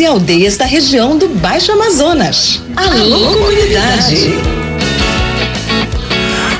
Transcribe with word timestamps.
e 0.00 0.06
aldeias 0.06 0.56
da 0.56 0.64
região 0.64 1.18
do 1.18 1.28
Baixo 1.28 1.72
Amazonas. 1.72 2.62
Alô, 2.76 3.32
comunidade. 3.32 4.32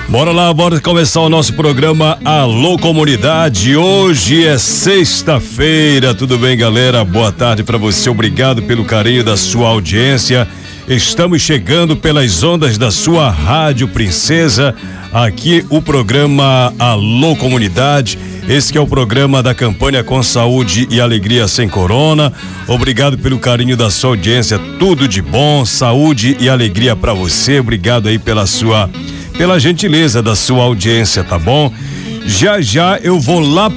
Bora 0.08 0.30
lá, 0.30 0.52
bora 0.52 0.78
começar 0.80 1.20
o 1.20 1.30
nosso 1.30 1.54
programa 1.54 2.18
Alô 2.22 2.78
Comunidade. 2.78 3.74
Hoje 3.74 4.46
é 4.46 4.58
sexta-feira. 4.58 6.14
Tudo 6.14 6.36
bem, 6.36 6.56
galera? 6.56 7.02
Boa 7.02 7.32
tarde 7.32 7.62
para 7.62 7.78
você. 7.78 8.10
Obrigado 8.10 8.62
pelo 8.62 8.84
carinho 8.84 9.24
da 9.24 9.38
sua 9.38 9.68
audiência. 9.68 10.46
Estamos 10.86 11.40
chegando 11.40 11.96
pelas 11.96 12.42
ondas 12.42 12.76
da 12.76 12.90
sua 12.90 13.30
Rádio 13.30 13.88
Princesa. 13.88 14.74
Aqui 15.10 15.64
o 15.70 15.80
programa 15.80 16.74
Alô 16.78 17.34
Comunidade. 17.36 18.18
Esse 18.48 18.76
é 18.76 18.80
o 18.80 18.86
programa 18.86 19.42
da 19.42 19.54
campanha 19.54 20.02
Com 20.02 20.20
Saúde 20.22 20.88
e 20.90 21.00
Alegria 21.00 21.46
Sem 21.46 21.68
Corona. 21.68 22.32
Obrigado 22.66 23.16
pelo 23.16 23.38
carinho 23.38 23.76
da 23.76 23.88
sua 23.88 24.10
audiência. 24.10 24.58
Tudo 24.78 25.06
de 25.06 25.22
bom, 25.22 25.64
saúde 25.64 26.36
e 26.40 26.48
alegria 26.48 26.96
para 26.96 27.14
você. 27.14 27.60
Obrigado 27.60 28.08
aí 28.08 28.18
pela 28.18 28.46
sua 28.46 28.90
pela 29.38 29.58
gentileza 29.58 30.20
da 30.20 30.34
sua 30.34 30.64
audiência, 30.64 31.22
tá 31.22 31.38
bom? 31.38 31.72
Já 32.26 32.60
já 32.60 32.98
eu 32.98 33.18
vou 33.18 33.40
lá 33.40 33.70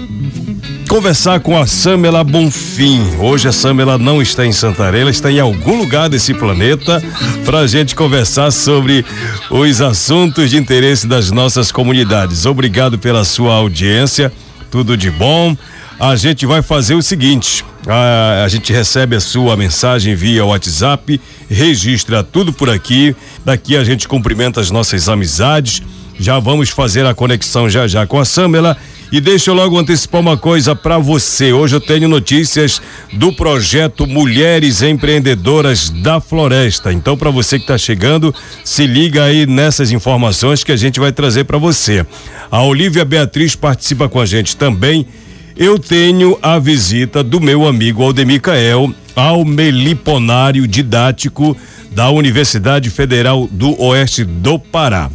conversar 0.90 1.40
com 1.40 1.58
a 1.58 1.68
Samela 1.68 2.24
Bonfim. 2.24 3.02
Hoje 3.20 3.48
a 3.48 3.52
Samela 3.52 3.98
não 3.98 4.22
está 4.22 4.46
em 4.46 4.52
Santarém, 4.52 5.02
ela 5.02 5.12
está 5.12 5.32
em 5.32 5.40
algum 5.40 5.77
lugar 5.77 6.10
desse 6.10 6.34
planeta 6.34 7.04
para 7.46 7.60
a 7.60 7.68
gente 7.68 7.96
conversar 7.96 8.52
sobre 8.52 9.05
os 9.50 9.80
assuntos 9.80 10.50
de 10.50 10.58
interesse 10.58 11.05
das 11.05 11.30
nossas 11.30 11.72
comunidades. 11.72 12.46
Obrigado 12.46 12.98
pela 12.98 13.24
sua 13.24 13.54
audiência 13.54 14.32
tudo 14.76 14.98
de 14.98 15.10
bom. 15.10 15.56
A 15.98 16.18
gente 16.18 16.46
vai 16.46 16.62
fazer 16.62 16.96
o 16.96 17.02
seguinte: 17.02 17.64
a, 17.88 18.44
a, 18.44 18.48
gente 18.50 18.74
recebe 18.74 19.16
a 19.16 19.22
sua 19.22 19.56
mensagem 19.56 20.14
via 20.16 20.44
WhatsApp, 20.44 21.22
registra 21.50 22.22
tudo 22.22 22.52
por 22.52 22.70
aqui. 22.70 23.16
Daqui 23.46 23.77
a 23.77 23.86
gente 23.86 24.05
cumprimenta 24.05 24.60
as 24.60 24.70
nossas 24.70 25.08
amizades. 25.08 25.82
Já 26.20 26.40
vamos 26.40 26.72
fazer 26.72 27.05
a 27.05 27.14
conexão 27.14 27.70
já 27.70 27.88
já 27.88 28.05
com 28.05 28.20
a 28.20 28.26
Samela. 28.26 28.76
E 29.16 29.21
deixa 29.21 29.49
eu 29.49 29.55
logo 29.55 29.80
antecipar 29.80 30.20
uma 30.20 30.35
coisa 30.35 30.76
para 30.76 30.98
você. 30.98 31.54
Hoje 31.54 31.74
eu 31.74 31.80
tenho 31.80 32.05
notícias 32.05 32.82
do 33.13 33.32
projeto 33.32 34.05
Mulheres 34.05 34.82
Empreendedoras 34.82 35.90
da 35.90 36.20
Floresta. 36.20 36.91
Então, 36.91 37.16
para 37.16 37.32
você 37.32 37.58
que 37.58 37.63
está 37.63 37.77
chegando, 37.77 38.36
se 38.62 38.86
liga 38.86 39.24
aí 39.24 39.46
nessas 39.46 39.93
informações 39.93 40.66
que 40.66 40.71
a 40.74 40.76
gente 40.76 40.99
vai 40.99 41.13
trazer 41.13 41.46
para 41.46 41.58
você. 41.58 42.05
A 42.52 42.62
Olivia 42.63 43.05
Beatriz 43.05 43.55
participa 43.55 44.10
com 44.10 44.20
a 44.20 44.26
gente 44.26 44.58
também. 44.58 45.08
Eu 45.55 45.80
tenho 45.80 46.38
a 46.41 46.60
visita 46.60 47.24
do 47.24 47.40
meu 47.40 47.66
amigo 47.66 48.04
Aldemir 48.04 48.41
Cael 48.41 48.93
ao 49.16 49.46
meliponário 49.46 50.68
didático 50.68 51.55
da 51.90 52.10
Universidade 52.10 52.90
Federal 52.90 53.48
do 53.49 53.82
Oeste 53.82 54.26
do 54.26 54.60
Pará. 54.60 55.10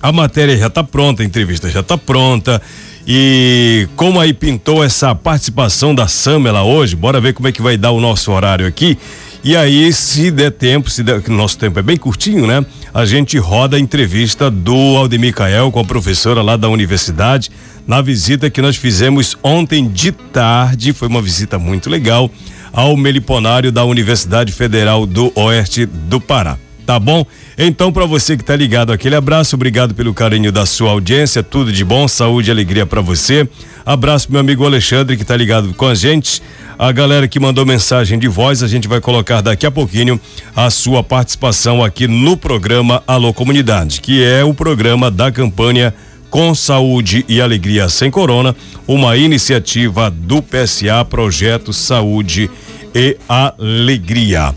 A 0.00 0.12
matéria 0.12 0.56
já 0.56 0.68
está 0.68 0.82
pronta, 0.82 1.22
a 1.22 1.26
entrevista 1.26 1.68
já 1.68 1.80
está 1.80 1.98
pronta. 1.98 2.62
E 3.10 3.88
como 3.96 4.20
aí 4.20 4.34
pintou 4.34 4.84
essa 4.84 5.14
participação 5.14 5.94
da 5.94 6.06
Samela 6.06 6.62
hoje, 6.62 6.94
bora 6.94 7.18
ver 7.18 7.32
como 7.32 7.48
é 7.48 7.52
que 7.52 7.62
vai 7.62 7.78
dar 7.78 7.90
o 7.90 8.02
nosso 8.02 8.30
horário 8.30 8.66
aqui. 8.66 8.98
E 9.42 9.56
aí, 9.56 9.90
se 9.94 10.30
der 10.30 10.50
tempo, 10.50 10.90
se 10.90 11.02
der, 11.02 11.26
nosso 11.30 11.56
tempo 11.56 11.78
é 11.78 11.82
bem 11.82 11.96
curtinho, 11.96 12.46
né? 12.46 12.66
A 12.92 13.06
gente 13.06 13.38
roda 13.38 13.78
a 13.78 13.80
entrevista 13.80 14.50
do 14.50 14.74
Aldemir 14.74 15.32
Cael 15.32 15.72
com 15.72 15.80
a 15.80 15.84
professora 15.84 16.42
lá 16.42 16.54
da 16.54 16.68
universidade, 16.68 17.50
na 17.86 18.02
visita 18.02 18.50
que 18.50 18.60
nós 18.60 18.76
fizemos 18.76 19.38
ontem 19.42 19.88
de 19.88 20.12
tarde, 20.12 20.92
foi 20.92 21.08
uma 21.08 21.22
visita 21.22 21.58
muito 21.58 21.88
legal, 21.88 22.30
ao 22.74 22.94
meliponário 22.94 23.72
da 23.72 23.86
Universidade 23.86 24.52
Federal 24.52 25.06
do 25.06 25.32
Oeste 25.34 25.86
do 25.86 26.20
Pará. 26.20 26.58
Tá 26.88 26.98
bom? 26.98 27.22
Então, 27.58 27.92
para 27.92 28.06
você 28.06 28.34
que 28.34 28.42
tá 28.42 28.56
ligado, 28.56 28.94
aquele 28.94 29.14
abraço, 29.14 29.54
obrigado 29.54 29.94
pelo 29.94 30.14
carinho 30.14 30.50
da 30.50 30.64
sua 30.64 30.92
audiência, 30.92 31.42
tudo 31.42 31.70
de 31.70 31.84
bom, 31.84 32.08
saúde 32.08 32.48
e 32.48 32.50
alegria 32.50 32.86
para 32.86 33.02
você. 33.02 33.46
Abraço 33.84 34.32
meu 34.32 34.40
amigo 34.40 34.64
Alexandre 34.64 35.14
que 35.14 35.22
tá 35.22 35.36
ligado 35.36 35.74
com 35.74 35.86
a 35.86 35.94
gente. 35.94 36.40
A 36.78 36.90
galera 36.90 37.28
que 37.28 37.38
mandou 37.38 37.66
mensagem 37.66 38.18
de 38.18 38.26
voz, 38.26 38.62
a 38.62 38.66
gente 38.66 38.88
vai 38.88 39.02
colocar 39.02 39.42
daqui 39.42 39.66
a 39.66 39.70
pouquinho 39.70 40.18
a 40.56 40.70
sua 40.70 41.04
participação 41.04 41.84
aqui 41.84 42.08
no 42.08 42.38
programa 42.38 43.02
Alô 43.06 43.34
Comunidade, 43.34 44.00
que 44.00 44.24
é 44.24 44.42
o 44.42 44.54
programa 44.54 45.10
da 45.10 45.30
campanha 45.30 45.92
com 46.30 46.54
saúde 46.54 47.22
e 47.28 47.38
alegria 47.38 47.90
sem 47.90 48.10
corona, 48.10 48.56
uma 48.86 49.14
iniciativa 49.14 50.10
do 50.10 50.40
PSA 50.40 51.04
Projeto 51.04 51.70
Saúde 51.70 52.50
e 52.94 53.14
Alegria. 53.28 54.54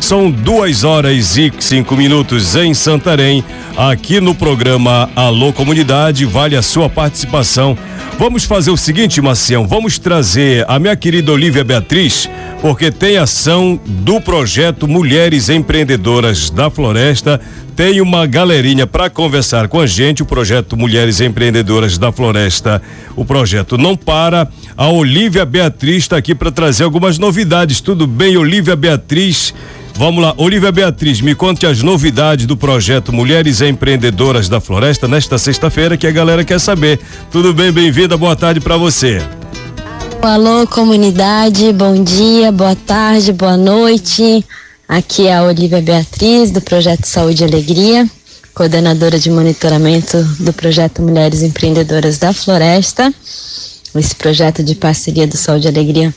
São 0.00 0.30
duas 0.30 0.84
horas 0.84 1.36
e 1.36 1.50
cinco 1.58 1.96
minutos 1.96 2.54
em 2.56 2.74
Santarém. 2.74 3.42
Aqui 3.76 4.20
no 4.20 4.34
programa 4.34 5.08
Alô 5.16 5.52
Comunidade, 5.52 6.24
vale 6.24 6.56
a 6.56 6.62
sua 6.62 6.88
participação. 6.90 7.76
Vamos 8.18 8.44
fazer 8.44 8.70
o 8.70 8.76
seguinte, 8.76 9.20
Macião, 9.20 9.66
vamos 9.66 9.98
trazer 9.98 10.64
a 10.68 10.78
minha 10.78 10.94
querida 10.94 11.32
Olivia 11.32 11.64
Beatriz, 11.64 12.30
porque 12.60 12.90
tem 12.92 13.16
ação 13.16 13.80
do 13.84 14.20
projeto 14.20 14.86
Mulheres 14.86 15.48
Empreendedoras 15.48 16.50
da 16.50 16.70
Floresta. 16.70 17.40
Tem 17.74 18.00
uma 18.00 18.24
galerinha 18.24 18.86
para 18.86 19.10
conversar 19.10 19.66
com 19.66 19.80
a 19.80 19.86
gente, 19.86 20.22
o 20.22 20.26
projeto 20.26 20.76
Mulheres 20.76 21.20
Empreendedoras 21.20 21.98
da 21.98 22.12
Floresta. 22.12 22.80
O 23.16 23.24
projeto 23.24 23.76
não 23.76 23.96
para. 23.96 24.48
A 24.76 24.88
Olivia 24.88 25.44
Beatriz 25.44 26.04
está 26.04 26.16
aqui 26.16 26.36
para 26.36 26.52
trazer 26.52 26.84
algumas 26.84 27.18
novidades. 27.18 27.80
Tudo 27.80 28.06
bem, 28.06 28.36
Olivia 28.36 28.76
Beatriz? 28.76 29.52
Vamos 29.96 30.24
lá, 30.24 30.34
Olivia 30.36 30.72
Beatriz, 30.72 31.20
me 31.20 31.36
conte 31.36 31.64
as 31.66 31.80
novidades 31.80 32.46
do 32.46 32.56
projeto 32.56 33.12
Mulheres 33.12 33.60
Empreendedoras 33.60 34.48
da 34.48 34.60
Floresta 34.60 35.06
nesta 35.06 35.38
sexta-feira 35.38 35.96
que 35.96 36.06
a 36.06 36.10
galera 36.10 36.44
quer 36.44 36.58
saber. 36.58 36.98
Tudo 37.30 37.54
bem, 37.54 37.70
bem-vinda, 37.70 38.16
boa 38.16 38.34
tarde 38.34 38.60
para 38.60 38.76
você. 38.76 39.22
Alô, 40.20 40.66
comunidade, 40.66 41.72
bom 41.72 42.02
dia, 42.02 42.50
boa 42.50 42.74
tarde, 42.74 43.32
boa 43.32 43.56
noite. 43.56 44.44
Aqui 44.88 45.28
é 45.28 45.36
a 45.36 45.44
Olivia 45.44 45.80
Beatriz, 45.80 46.50
do 46.50 46.60
Projeto 46.60 47.04
Saúde 47.04 47.44
e 47.44 47.46
Alegria, 47.46 48.10
coordenadora 48.52 49.16
de 49.16 49.30
monitoramento 49.30 50.20
do 50.40 50.52
projeto 50.52 51.02
Mulheres 51.02 51.40
Empreendedoras 51.40 52.18
da 52.18 52.32
Floresta. 52.32 53.14
Esse 53.94 54.16
projeto 54.16 54.64
de 54.64 54.74
parceria 54.74 55.26
do 55.26 55.36
Saúde 55.36 55.68
e 55.68 55.70
Alegria 55.70 56.12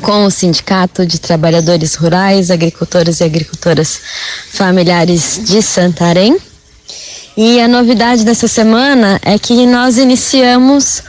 com 0.00 0.24
o 0.24 0.30
Sindicato 0.30 1.06
de 1.06 1.18
Trabalhadores 1.18 1.94
Rurais, 1.94 2.50
Agricultores 2.50 3.20
e 3.20 3.24
Agricultoras 3.24 4.00
Familiares 4.50 5.40
de 5.44 5.62
Santarém. 5.62 6.36
E 7.36 7.60
a 7.60 7.68
novidade 7.68 8.24
dessa 8.24 8.48
semana 8.48 9.20
é 9.22 9.38
que 9.38 9.66
nós 9.66 9.98
iniciamos 9.98 11.02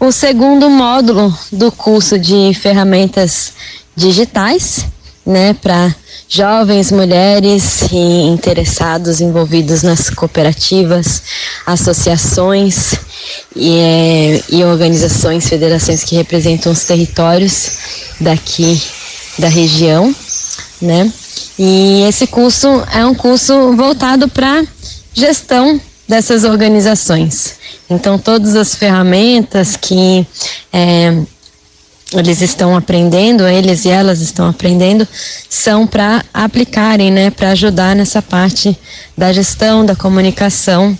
o 0.00 0.10
segundo 0.10 0.68
módulo 0.70 1.36
do 1.52 1.70
curso 1.70 2.18
de 2.18 2.52
ferramentas 2.54 3.52
digitais, 3.96 4.86
né, 5.26 5.54
para 5.54 5.94
jovens, 6.28 6.90
mulheres 6.90 7.82
e 7.92 8.22
interessados 8.26 9.20
envolvidos 9.20 9.82
nas 9.82 10.10
cooperativas, 10.10 11.22
associações 11.66 12.94
e, 13.54 13.78
é, 13.78 14.42
e 14.50 14.64
organizações, 14.64 15.48
federações 15.48 16.02
que 16.02 16.16
representam 16.16 16.72
os 16.72 16.84
territórios 16.84 17.78
daqui 18.20 18.80
da 19.38 19.48
região, 19.48 20.14
né? 20.80 21.12
E 21.58 22.02
esse 22.08 22.26
curso 22.26 22.68
é 22.92 23.04
um 23.06 23.14
curso 23.14 23.76
voltado 23.76 24.28
para 24.28 24.64
gestão 25.12 25.80
dessas 26.08 26.44
organizações. 26.44 27.56
Então, 27.88 28.18
todas 28.18 28.56
as 28.56 28.74
ferramentas 28.74 29.76
que 29.76 30.26
é, 30.72 31.16
eles 32.12 32.40
estão 32.40 32.76
aprendendo, 32.76 33.46
eles 33.46 33.84
e 33.84 33.88
elas 33.88 34.20
estão 34.20 34.48
aprendendo, 34.48 35.06
são 35.48 35.86
para 35.86 36.24
aplicarem, 36.32 37.10
né, 37.10 37.30
para 37.30 37.50
ajudar 37.50 37.94
nessa 37.94 38.20
parte 38.20 38.76
da 39.16 39.32
gestão, 39.32 39.84
da 39.84 39.96
comunicação 39.96 40.96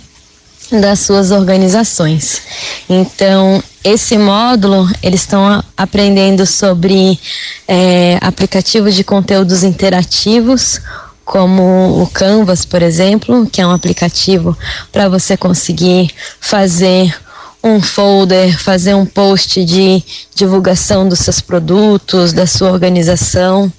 das 0.71 0.99
suas 0.99 1.31
organizações. 1.31 2.41
Então, 2.89 3.63
esse 3.83 4.17
módulo, 4.17 4.89
eles 5.01 5.21
estão 5.21 5.63
aprendendo 5.77 6.45
sobre 6.45 7.19
é, 7.67 8.17
aplicativos 8.21 8.95
de 8.95 9.03
conteúdos 9.03 9.63
interativos, 9.63 10.81
como 11.23 12.01
o 12.01 12.07
Canvas, 12.07 12.65
por 12.65 12.81
exemplo, 12.81 13.47
que 13.47 13.61
é 13.61 13.67
um 13.67 13.71
aplicativo 13.71 14.55
para 14.91 15.09
você 15.09 15.35
conseguir 15.35 16.11
fazer 16.39 17.15
um 17.63 17.81
folder, 17.81 18.59
fazer 18.59 18.93
um 18.93 19.07
post 19.07 19.65
de 19.65 20.03
divulgação 20.35 21.09
dos 21.09 21.17
seus 21.19 21.41
produtos, 21.41 22.31
da 22.31 22.45
sua 22.45 22.71
organização, 22.71 23.73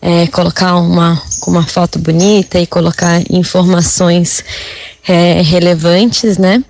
é, 0.00 0.28
colocar 0.28 0.76
uma, 0.76 1.20
uma 1.44 1.64
foto 1.64 1.98
bonita 1.98 2.60
e 2.60 2.68
colocar 2.68 3.20
informações 3.28 4.44
é, 5.06 5.42
relevantes, 5.42 6.38
né? 6.38 6.62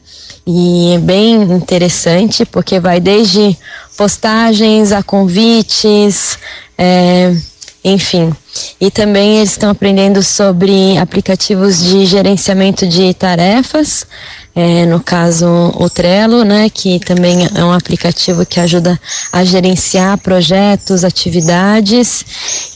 E 0.47 0.95
é 0.95 0.99
bem 0.99 1.43
interessante 1.43 2.45
porque 2.45 2.81
vai 2.81 2.99
desde 2.99 3.57
postagens 3.97 4.91
a 4.91 5.03
convites, 5.03 6.39
é, 6.77 7.35
enfim. 7.85 8.33
E 8.81 8.91
também 8.91 9.37
eles 9.37 9.51
estão 9.51 9.71
aprendendo 9.71 10.23
sobre 10.23 10.97
aplicativos 10.99 11.83
de 11.83 12.07
gerenciamento 12.07 12.87
de 12.87 13.15
tarefas, 13.15 14.05
é, 14.55 14.85
no 14.85 15.01
caso 15.01 15.47
o 15.77 15.89
Trello, 15.89 16.45
né, 16.45 16.69
que 16.69 17.01
também 17.01 17.49
é 17.55 17.65
um 17.65 17.73
aplicativo 17.73 18.45
que 18.45 18.61
ajuda 18.61 19.01
a 19.33 19.45
gerenciar 19.45 20.19
projetos, 20.19 21.05
atividades, 21.05 22.25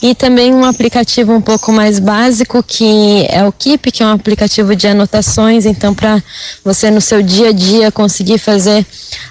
e 0.00 0.14
também 0.14 0.54
um 0.54 0.64
aplicativo 0.64 1.32
um 1.32 1.40
pouco 1.40 1.70
mais 1.72 1.98
básico 1.98 2.62
que 2.62 3.26
é 3.28 3.44
o 3.44 3.52
Keep, 3.52 3.92
que 3.92 4.02
é 4.02 4.06
um 4.06 4.12
aplicativo 4.12 4.74
de 4.74 4.88
anotações, 4.88 5.66
então 5.66 5.94
para 5.94 6.22
você 6.64 6.90
no 6.90 7.00
seu 7.00 7.22
dia 7.22 7.50
a 7.50 7.52
dia 7.52 7.92
conseguir 7.92 8.38
fazer 8.38 8.86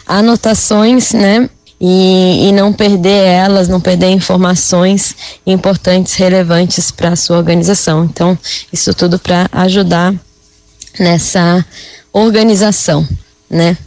anotações, 0.05 1.13
né, 1.13 1.49
e, 1.81 2.47
e, 2.47 2.51
não 2.53 2.71
perder 2.71 3.25
elas, 3.25 3.67
não 3.67 3.81
perder 3.81 4.09
informações 4.09 5.13
importantes, 5.45 6.13
relevantes 6.15 6.89
para 6.89 7.09
a 7.09 7.15
sua 7.17 7.37
organização. 7.37 8.05
Então, 8.05 8.37
isso 8.71 8.93
tudo 8.93 9.19
para 9.19 9.49
ajudar 9.51 10.13
nessa 10.97 11.65
organização, 12.15 13.05
né? 13.49 13.77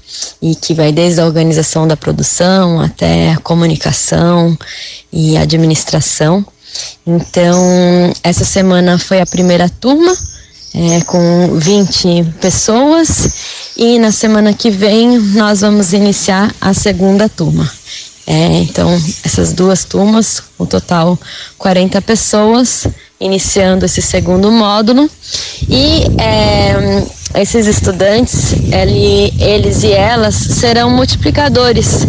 E 0.41 0.55
que 0.55 0.75
vai 0.75 0.93
desde 0.93 1.21
a 1.21 1.25
organização 1.25 1.89
da 1.89 1.97
produção 1.97 2.79
até 2.81 3.33
a 3.33 3.39
comunicação 3.39 4.57
e 5.11 5.37
administração. 5.37 6.45
Então, 7.07 8.13
essa 8.23 8.45
semana 8.45 8.99
foi 8.99 9.21
a 9.21 9.27
primeira 9.27 9.69
turma, 9.69 10.15
é, 10.75 11.01
com 11.01 11.59
20 11.59 12.25
pessoas, 12.39 13.31
e 13.75 13.99
na 13.99 14.13
semana 14.13 14.53
que 14.53 14.71
vem 14.71 15.19
nós 15.19 15.63
vamos 15.63 15.95
iniciar 15.95 16.55
a 16.61 16.75
segunda 16.75 17.29
turma. 17.31 17.69
É, 18.27 18.59
então, 18.59 18.91
essas 19.25 19.55
duas 19.55 19.85
turmas, 19.85 20.43
o 20.59 20.67
total 20.67 21.19
40 21.57 22.03
pessoas, 22.03 22.87
iniciando 23.19 23.87
esse 23.87 24.03
segundo 24.03 24.53
módulo. 24.53 25.11
E 25.67 26.03
é, 26.21 27.03
esses 27.35 27.67
estudantes, 27.67 28.53
ele, 28.73 29.33
eles 29.39 29.83
e 29.83 29.93
elas, 29.93 30.35
serão 30.35 30.91
multiplicadores 30.91 32.05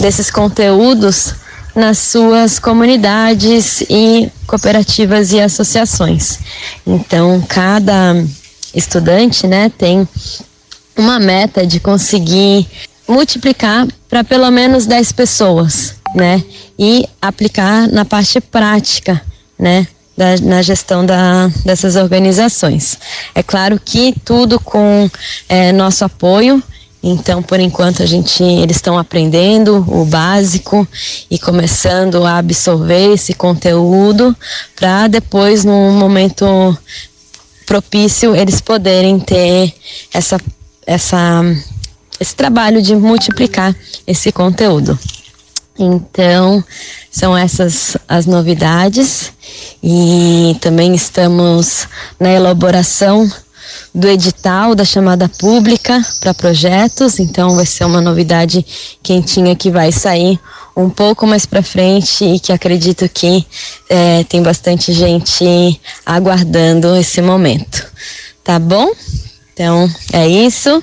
desses 0.00 0.30
conteúdos 0.30 1.34
nas 1.74 1.98
suas 1.98 2.58
comunidades 2.58 3.82
e 3.82 4.30
cooperativas 4.46 5.32
e 5.32 5.40
associações. 5.40 6.38
Então, 6.86 7.42
cada 7.48 8.24
estudante, 8.74 9.46
né, 9.46 9.70
tem 9.76 10.06
uma 10.96 11.18
meta 11.18 11.66
de 11.66 11.80
conseguir 11.80 12.66
multiplicar 13.08 13.86
para 14.08 14.22
pelo 14.22 14.50
menos 14.50 14.86
10 14.86 15.12
pessoas, 15.12 15.96
né? 16.14 16.42
E 16.78 17.06
aplicar 17.20 17.88
na 17.88 18.04
parte 18.04 18.40
prática, 18.40 19.20
né? 19.58 19.86
Da, 20.16 20.36
na 20.40 20.62
gestão 20.62 21.04
da, 21.04 21.48
dessas 21.64 21.96
organizações. 21.96 22.96
É 23.34 23.42
claro 23.42 23.80
que 23.84 24.14
tudo 24.24 24.60
com 24.60 25.10
é, 25.48 25.72
nosso 25.72 26.04
apoio. 26.04 26.62
Então, 27.02 27.42
por 27.42 27.58
enquanto, 27.58 28.02
a 28.02 28.06
gente, 28.06 28.42
eles 28.42 28.76
estão 28.76 28.96
aprendendo 28.96 29.84
o 29.88 30.04
básico 30.04 30.86
e 31.28 31.38
começando 31.38 32.24
a 32.24 32.38
absorver 32.38 33.12
esse 33.12 33.34
conteúdo 33.34 34.34
para 34.76 35.08
depois, 35.08 35.64
num 35.64 35.90
momento 35.90 36.46
propício, 37.66 38.36
eles 38.36 38.60
poderem 38.60 39.18
ter 39.18 39.74
essa, 40.12 40.40
essa 40.86 41.42
esse 42.18 42.34
trabalho 42.34 42.80
de 42.80 42.94
multiplicar 42.94 43.74
esse 44.06 44.30
conteúdo. 44.32 44.98
Então, 45.78 46.64
são 47.10 47.36
essas 47.36 47.96
as 48.08 48.26
novidades 48.26 49.32
e 49.82 50.56
também 50.60 50.94
estamos 50.94 51.86
na 52.18 52.32
elaboração 52.32 53.30
do 53.94 54.08
edital 54.08 54.74
da 54.74 54.84
chamada 54.84 55.28
pública 55.28 56.04
para 56.20 56.34
projetos, 56.34 57.18
então 57.18 57.54
vai 57.54 57.66
ser 57.66 57.84
uma 57.84 58.00
novidade 58.00 58.64
quentinha 59.02 59.54
que 59.54 59.70
vai 59.70 59.92
sair 59.92 60.38
um 60.76 60.90
pouco 60.90 61.26
mais 61.26 61.46
para 61.46 61.62
frente 61.62 62.24
e 62.24 62.40
que 62.40 62.52
acredito 62.52 63.08
que 63.08 63.46
é, 63.88 64.24
tem 64.24 64.42
bastante 64.42 64.92
gente 64.92 65.80
aguardando 66.04 66.96
esse 66.96 67.22
momento. 67.22 67.86
Tá 68.42 68.58
bom? 68.58 68.90
Então 69.52 69.88
é 70.12 70.26
isso. 70.26 70.82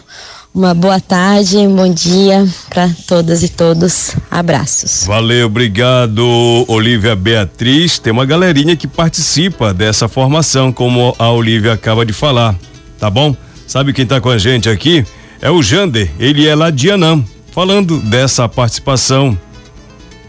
Uma 0.53 0.73
boa 0.73 0.99
tarde, 0.99 1.55
um 1.59 1.73
bom 1.73 1.93
dia 1.93 2.45
para 2.69 2.89
todas 3.07 3.41
e 3.41 3.47
todos. 3.47 4.17
Abraços. 4.29 5.05
Valeu, 5.07 5.45
obrigado, 5.45 6.25
Olivia 6.67 7.15
Beatriz. 7.15 7.97
Tem 7.97 8.11
uma 8.11 8.25
galerinha 8.25 8.75
que 8.75 8.85
participa 8.85 9.73
dessa 9.73 10.09
formação, 10.09 10.69
como 10.69 11.15
a 11.17 11.31
Olivia 11.31 11.71
acaba 11.71 12.05
de 12.05 12.11
falar, 12.11 12.53
tá 12.99 13.09
bom? 13.09 13.33
Sabe 13.65 13.93
quem 13.93 14.03
está 14.03 14.19
com 14.19 14.29
a 14.29 14.37
gente 14.37 14.67
aqui? 14.67 15.05
É 15.41 15.49
o 15.49 15.63
Jander, 15.63 16.11
ele 16.19 16.45
é 16.45 16.53
lá 16.53 16.69
de 16.69 16.89
Anam, 16.89 17.23
falando 17.53 18.01
dessa 18.01 18.49
participação. 18.49 19.37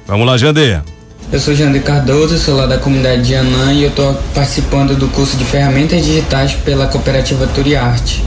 Vamos 0.07 0.25
lá, 0.25 0.39
Jander. 0.39 0.85
Eu 1.33 1.41
sou 1.41 1.53
Jander 1.53 1.83
Cardoso, 1.83 2.39
sou 2.39 2.55
lá 2.55 2.67
da 2.67 2.79
comunidade 2.79 3.23
de 3.23 3.35
Anam 3.35 3.73
e 3.73 3.83
eu 3.83 3.89
estou 3.89 4.15
participando 4.33 4.95
do 4.95 5.09
curso 5.09 5.37
de 5.37 5.45
ferramentas 5.45 6.05
digitais 6.05 6.53
pela 6.53 6.87
cooperativa 6.87 7.45
Turiarte. 7.49 8.23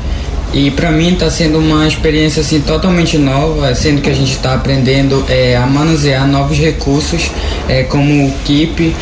E 0.56 0.72
para 0.72 0.90
mim 0.90 1.12
está 1.12 1.30
sendo 1.30 1.60
uma 1.60 1.86
experiência 1.86 2.40
assim 2.40 2.62
totalmente 2.62 3.18
nova, 3.18 3.76
sendo 3.76 4.02
que 4.02 4.10
a 4.10 4.14
gente 4.14 4.32
está 4.32 4.54
aprendendo 4.54 5.26
é, 5.28 5.58
a 5.58 5.66
manusear 5.66 6.26
novos 6.26 6.58
recursos, 6.58 7.30
é, 7.68 7.84
como 7.84 8.26
o 8.26 8.34
Keep, 8.46 8.96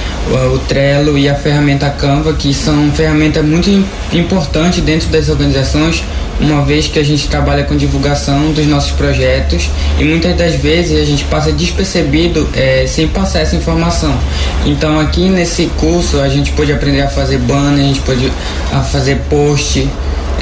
o, 0.52 0.58
Trello 0.68 1.16
e 1.16 1.30
a 1.30 1.36
ferramenta 1.36 1.92
Canva, 1.92 2.34
que 2.34 2.56
são 2.56 2.92
ferramentas 2.94 3.46
muito 3.46 3.70
importantes 4.12 4.82
dentro 4.82 5.10
das 5.10 5.30
organizações, 5.30 6.04
uma 6.40 6.66
vez 6.66 6.88
que 6.88 6.98
a 6.98 7.06
gente 7.06 7.28
trabalha 7.28 7.64
com 7.64 7.78
divulgação 7.78 8.52
dos 8.52 8.66
nossos 8.66 8.90
projetos 8.94 9.70
e 10.00 10.04
muitas 10.04 10.36
das 10.36 10.56
vezes 10.56 11.00
a 11.00 11.06
gente 11.06 11.24
passa 11.26 11.52
despercebido 11.52 12.50
é, 12.56 12.88
sem 12.88 13.08
passar 13.08 13.42
essa 13.42 13.56
informação. 13.56 14.18
Então 14.66 15.00
aqui 15.00 15.30
nesse 15.30 15.68
curso 15.78 16.20
a 16.20 16.30
gente 16.30 16.52
pode 16.54 16.74
aprender 16.74 17.02
a 17.02 17.10
fazer 17.10 17.38
banner, 17.38 17.84
a 17.84 17.88
gente 17.88 18.00
pode 18.00 18.32
a 18.72 18.82
fazer 18.82 19.18
post 19.30 19.88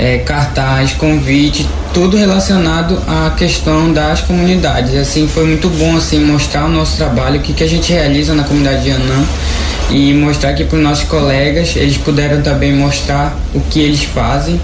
é, 0.02 0.18
cartaz, 0.18 0.94
convite, 0.94 1.68
tudo 1.94 2.18
relacionado 2.18 2.98
à 3.08 3.30
questão 3.38 3.94
das 3.94 4.20
comunidades. 4.22 4.96
Assim, 4.96 5.28
foi 5.28 5.46
muito 5.46 5.70
bom 5.70 5.96
assim 5.96 6.20
mostrar 6.26 6.66
o 6.66 6.70
nosso 6.70 6.98
trabalho, 6.98 7.40
o 7.40 7.44
que, 7.44 7.54
que 7.54 7.64
a 7.64 7.70
gente 7.70 7.94
realiza 7.94 8.34
na 8.34 8.44
comunidade 8.44 8.84
de 8.84 8.90
Anã 8.90 9.24
e 9.92 10.12
mostrar 10.16 10.50
aqui 10.50 10.64
para 10.64 10.78
os 10.78 10.84
nossos 10.84 11.04
colegas, 11.04 11.76
eles 11.76 11.98
puderam 11.98 12.42
também 12.42 12.74
mostrar 12.74 13.38
o 13.54 13.60
que 13.60 13.80
eles 13.80 14.04
fazem 14.04 14.60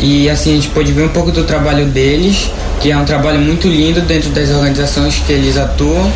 e 0.00 0.28
assim 0.28 0.50
a 0.50 0.54
gente 0.56 0.68
pôde 0.68 0.92
ver 0.92 1.04
um 1.04 1.08
pouco 1.08 1.30
do 1.30 1.44
trabalho 1.44 1.86
deles, 1.86 2.50
que 2.80 2.90
é 2.90 2.96
um 2.96 3.04
trabalho 3.06 3.40
muito 3.40 3.66
lindo 3.66 4.02
dentro 4.02 4.28
das 4.30 4.50
organizações 4.50 5.22
que 5.26 5.32
eles 5.32 5.56
atuam. 5.56 6.12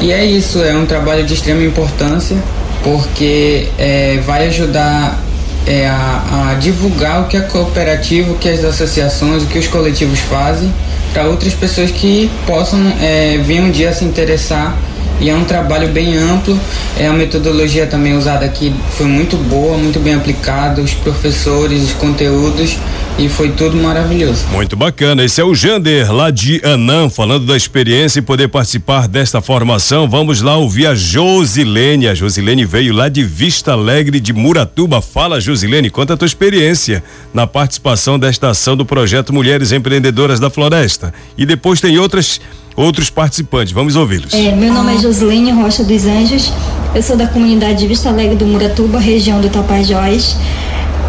E 0.00 0.12
é 0.12 0.24
isso, 0.24 0.62
é 0.62 0.74
um 0.74 0.86
trabalho 0.86 1.26
de 1.26 1.34
extrema 1.34 1.62
importância 1.62 2.36
porque 2.82 3.68
é, 3.78 4.20
vai 4.24 4.48
ajudar 4.48 5.18
é, 5.66 5.86
a, 5.86 6.50
a, 6.50 6.54
divulgar 6.54 7.22
o 7.22 7.28
que 7.28 7.36
a 7.36 7.42
cooperativa, 7.42 8.32
o 8.32 8.38
que 8.38 8.48
as 8.48 8.64
associações, 8.64 9.42
o 9.42 9.46
que 9.46 9.58
os 9.58 9.68
coletivos 9.68 10.18
fazem 10.20 10.72
para 11.12 11.24
outras 11.24 11.54
pessoas 11.54 11.90
que 11.90 12.30
possam 12.46 12.80
é, 13.00 13.38
vir 13.38 13.60
um 13.60 13.70
dia 13.70 13.92
se 13.92 14.04
interessar. 14.04 14.76
E 15.20 15.30
é 15.30 15.34
um 15.34 15.44
trabalho 15.44 15.88
bem 15.88 16.16
amplo. 16.16 16.58
É 16.98 17.06
a 17.06 17.12
metodologia 17.12 17.86
também 17.86 18.16
usada 18.16 18.44
aqui 18.44 18.74
foi 18.90 19.06
muito 19.06 19.36
boa, 19.36 19.78
muito 19.78 20.00
bem 20.00 20.14
aplicada, 20.14 20.80
os 20.80 20.94
professores, 20.94 21.84
os 21.84 21.92
conteúdos 21.92 22.76
e 23.18 23.28
foi 23.28 23.50
tudo 23.50 23.76
maravilhoso. 23.76 24.46
Muito 24.48 24.76
bacana. 24.76 25.24
Esse 25.24 25.40
é 25.40 25.44
o 25.44 25.54
Jander, 25.54 26.12
lá 26.12 26.30
de 26.30 26.60
Anã, 26.64 27.08
falando 27.08 27.46
da 27.46 27.56
experiência 27.56 28.18
e 28.18 28.22
poder 28.22 28.48
participar 28.48 29.06
desta 29.06 29.40
formação. 29.40 30.08
Vamos 30.08 30.42
lá 30.42 30.56
ouvir 30.56 30.86
a 30.86 30.94
Josilene. 30.94 32.08
A 32.08 32.14
Josilene 32.14 32.64
veio 32.64 32.92
lá 32.94 33.08
de 33.08 33.22
Vista 33.22 33.72
Alegre 33.72 34.18
de 34.18 34.32
Muratuba. 34.32 35.00
Fala, 35.00 35.40
Josilene, 35.40 35.90
conta 35.90 36.14
a 36.14 36.16
tua 36.16 36.26
experiência 36.26 37.02
na 37.32 37.46
participação 37.46 38.18
desta 38.18 38.50
ação 38.50 38.76
do 38.76 38.84
projeto 38.84 39.32
Mulheres 39.32 39.72
Empreendedoras 39.72 40.40
da 40.40 40.50
Floresta. 40.50 41.12
E 41.36 41.46
depois 41.46 41.80
tem 41.80 41.98
outras 41.98 42.40
outros 42.74 43.10
participantes. 43.10 43.72
Vamos 43.72 43.96
ouvi-los. 43.96 44.32
É, 44.32 44.52
meu 44.52 44.72
nome 44.72 44.94
é 44.94 44.98
Josilene 44.98 45.50
Rocha 45.52 45.84
dos 45.84 46.06
Anjos. 46.06 46.50
Eu 46.94 47.02
sou 47.02 47.16
da 47.16 47.26
comunidade 47.26 47.80
de 47.80 47.86
Vista 47.86 48.08
Alegre 48.08 48.36
do 48.36 48.46
Muratuba, 48.46 48.98
região 48.98 49.40
do 49.40 49.48
Tapajós. 49.48 50.36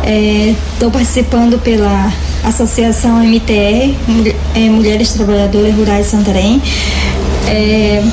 Estou 0.06 0.90
é, 0.90 0.92
participando 0.92 1.58
pela 1.60 2.12
Associação 2.44 3.24
MTR, 3.24 3.96
é, 4.54 4.60
Mulheres 4.70 5.14
Trabalhadoras 5.14 5.74
Rurais 5.76 6.08
Santarém. 6.08 6.62
É, 7.48 8.04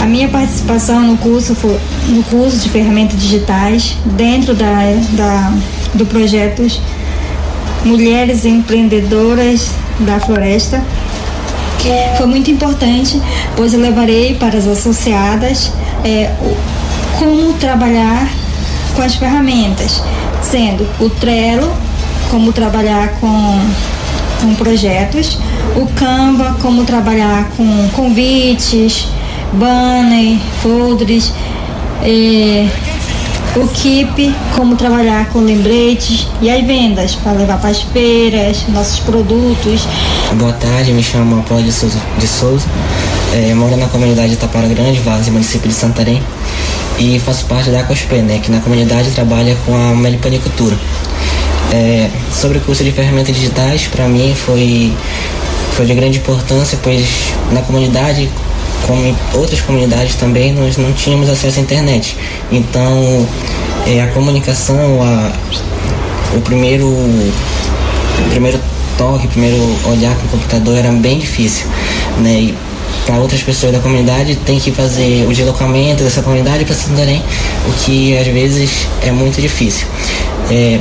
a 0.00 0.06
minha 0.06 0.28
participação 0.28 1.02
no 1.02 1.16
curso 1.16 1.56
foi 1.56 1.76
no 2.08 2.22
curso 2.24 2.58
de 2.58 2.68
ferramentas 2.68 3.20
digitais 3.20 3.96
dentro 4.16 4.54
da, 4.54 4.94
da 5.12 5.52
do 5.94 6.06
projeto 6.06 6.66
Mulheres 7.84 8.44
Empreendedoras 8.44 9.70
da 10.00 10.20
Floresta. 10.20 10.82
Foi 12.16 12.26
muito 12.26 12.48
importante, 12.48 13.20
pois 13.56 13.74
eu 13.74 13.80
levarei 13.80 14.36
para 14.36 14.56
as 14.56 14.68
associadas 14.68 15.72
é, 16.04 16.30
como 17.18 17.54
trabalhar 17.54 18.28
com 18.94 19.02
as 19.02 19.14
ferramentas, 19.14 20.02
sendo 20.42 20.86
o 21.00 21.08
Trello, 21.10 21.72
como 22.30 22.52
trabalhar 22.52 23.10
com, 23.20 23.60
com 24.40 24.54
projetos, 24.54 25.38
o 25.76 25.86
Canva, 25.94 26.56
como 26.60 26.84
trabalhar 26.84 27.50
com 27.56 27.88
convites, 27.90 29.08
banner, 29.52 30.38
folders, 30.62 31.32
eh, 32.02 32.68
o 33.54 33.68
Keep, 33.68 34.34
como 34.56 34.76
trabalhar 34.76 35.28
com 35.28 35.40
lembretes 35.40 36.26
e 36.40 36.50
as 36.50 36.64
vendas 36.64 37.14
para 37.16 37.32
levar 37.32 37.60
para 37.60 37.70
as 37.70 37.82
feiras, 37.82 38.64
nossos 38.68 38.98
produtos. 39.00 39.86
Boa 40.38 40.54
tarde, 40.54 40.92
me 40.92 41.02
chamo 41.02 41.40
Apolo 41.40 41.62
de 41.62 41.70
Souza, 41.70 41.98
de 42.18 42.26
Souza 42.26 42.66
é, 43.34 43.54
moro 43.54 43.76
na 43.76 43.86
comunidade 43.88 44.36
Tapara 44.36 44.68
Grande, 44.68 45.00
Vaz, 45.00 45.28
município 45.28 45.68
de 45.68 45.74
Santarém 45.74 46.22
e 46.98 47.18
faço 47.18 47.44
parte 47.46 47.70
da 47.70 47.80
Aquasp, 47.80 48.12
né, 48.16 48.40
que 48.42 48.50
na 48.50 48.60
comunidade 48.60 49.10
trabalha 49.10 49.56
com 49.66 49.74
a 49.74 49.94
meliponicultura. 49.94 50.76
É, 51.72 52.10
sobre 52.30 52.58
o 52.58 52.60
curso 52.60 52.84
de 52.84 52.92
ferramentas 52.92 53.34
digitais, 53.34 53.86
para 53.86 54.06
mim 54.06 54.34
foi, 54.34 54.92
foi 55.72 55.86
de 55.86 55.94
grande 55.94 56.18
importância, 56.18 56.78
pois 56.82 57.32
na 57.50 57.62
comunidade, 57.62 58.28
como 58.86 59.04
em 59.06 59.16
outras 59.34 59.60
comunidades 59.60 60.14
também, 60.16 60.52
nós 60.52 60.76
não 60.76 60.92
tínhamos 60.92 61.28
acesso 61.30 61.58
à 61.58 61.62
internet. 61.62 62.16
Então, 62.50 63.26
é, 63.86 64.02
a 64.02 64.08
comunicação, 64.08 65.02
a, 65.02 65.32
o 66.36 66.40
primeiro, 66.40 66.86
o 66.86 68.30
primeiro 68.30 68.60
toque, 68.98 69.26
o 69.26 69.30
primeiro 69.30 69.56
olhar 69.86 70.14
com 70.16 70.26
o 70.26 70.28
computador 70.28 70.76
era 70.76 70.92
bem 70.92 71.18
difícil, 71.18 71.66
né? 72.18 72.34
E 72.34 72.54
para 73.04 73.18
outras 73.18 73.42
pessoas 73.42 73.72
da 73.72 73.78
comunidade 73.78 74.36
tem 74.36 74.58
que 74.58 74.70
fazer 74.70 75.26
o 75.28 75.32
deslocamento 75.32 76.02
dessa 76.04 76.22
comunidade 76.22 76.64
para 76.64 76.74
Santarém, 76.74 77.22
o 77.68 77.72
que 77.84 78.16
às 78.16 78.26
vezes 78.26 78.86
é 79.02 79.10
muito 79.10 79.40
difícil. 79.40 79.86
É, 80.50 80.78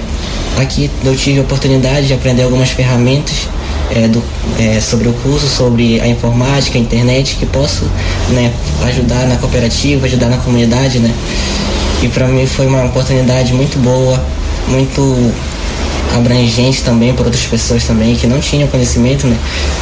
aqui 0.58 0.90
eu 1.04 1.16
tive 1.16 1.40
a 1.40 1.42
oportunidade 1.44 2.08
de 2.08 2.14
aprender 2.14 2.44
algumas 2.44 2.70
ferramentas 2.70 3.48
é, 3.96 4.08
do, 4.08 4.24
é, 4.60 4.80
sobre 4.80 5.08
o 5.08 5.14
curso, 5.14 5.48
sobre 5.48 6.00
a 6.00 6.08
informática, 6.08 6.78
a 6.78 6.82
internet, 6.82 7.36
que 7.36 7.46
posso 7.46 7.86
né, 8.30 8.52
ajudar 8.86 9.28
na 9.28 9.36
cooperativa, 9.38 10.06
ajudar 10.06 10.30
na 10.30 10.38
comunidade, 10.38 11.00
né? 11.00 11.14
E 12.02 12.08
para 12.08 12.28
mim 12.28 12.46
foi 12.48 12.66
uma 12.66 12.86
oportunidade 12.86 13.54
muito 13.54 13.78
boa, 13.78 14.24
muito 14.68 15.34
abrangente 16.16 16.84
também 16.84 17.14
para 17.14 17.26
outras 17.26 17.46
pessoas 17.46 17.84
também 17.84 18.16
que 18.16 18.28
não 18.28 18.40
tinham 18.40 18.68
conhecimento, 18.68 19.28
né? 19.28 19.38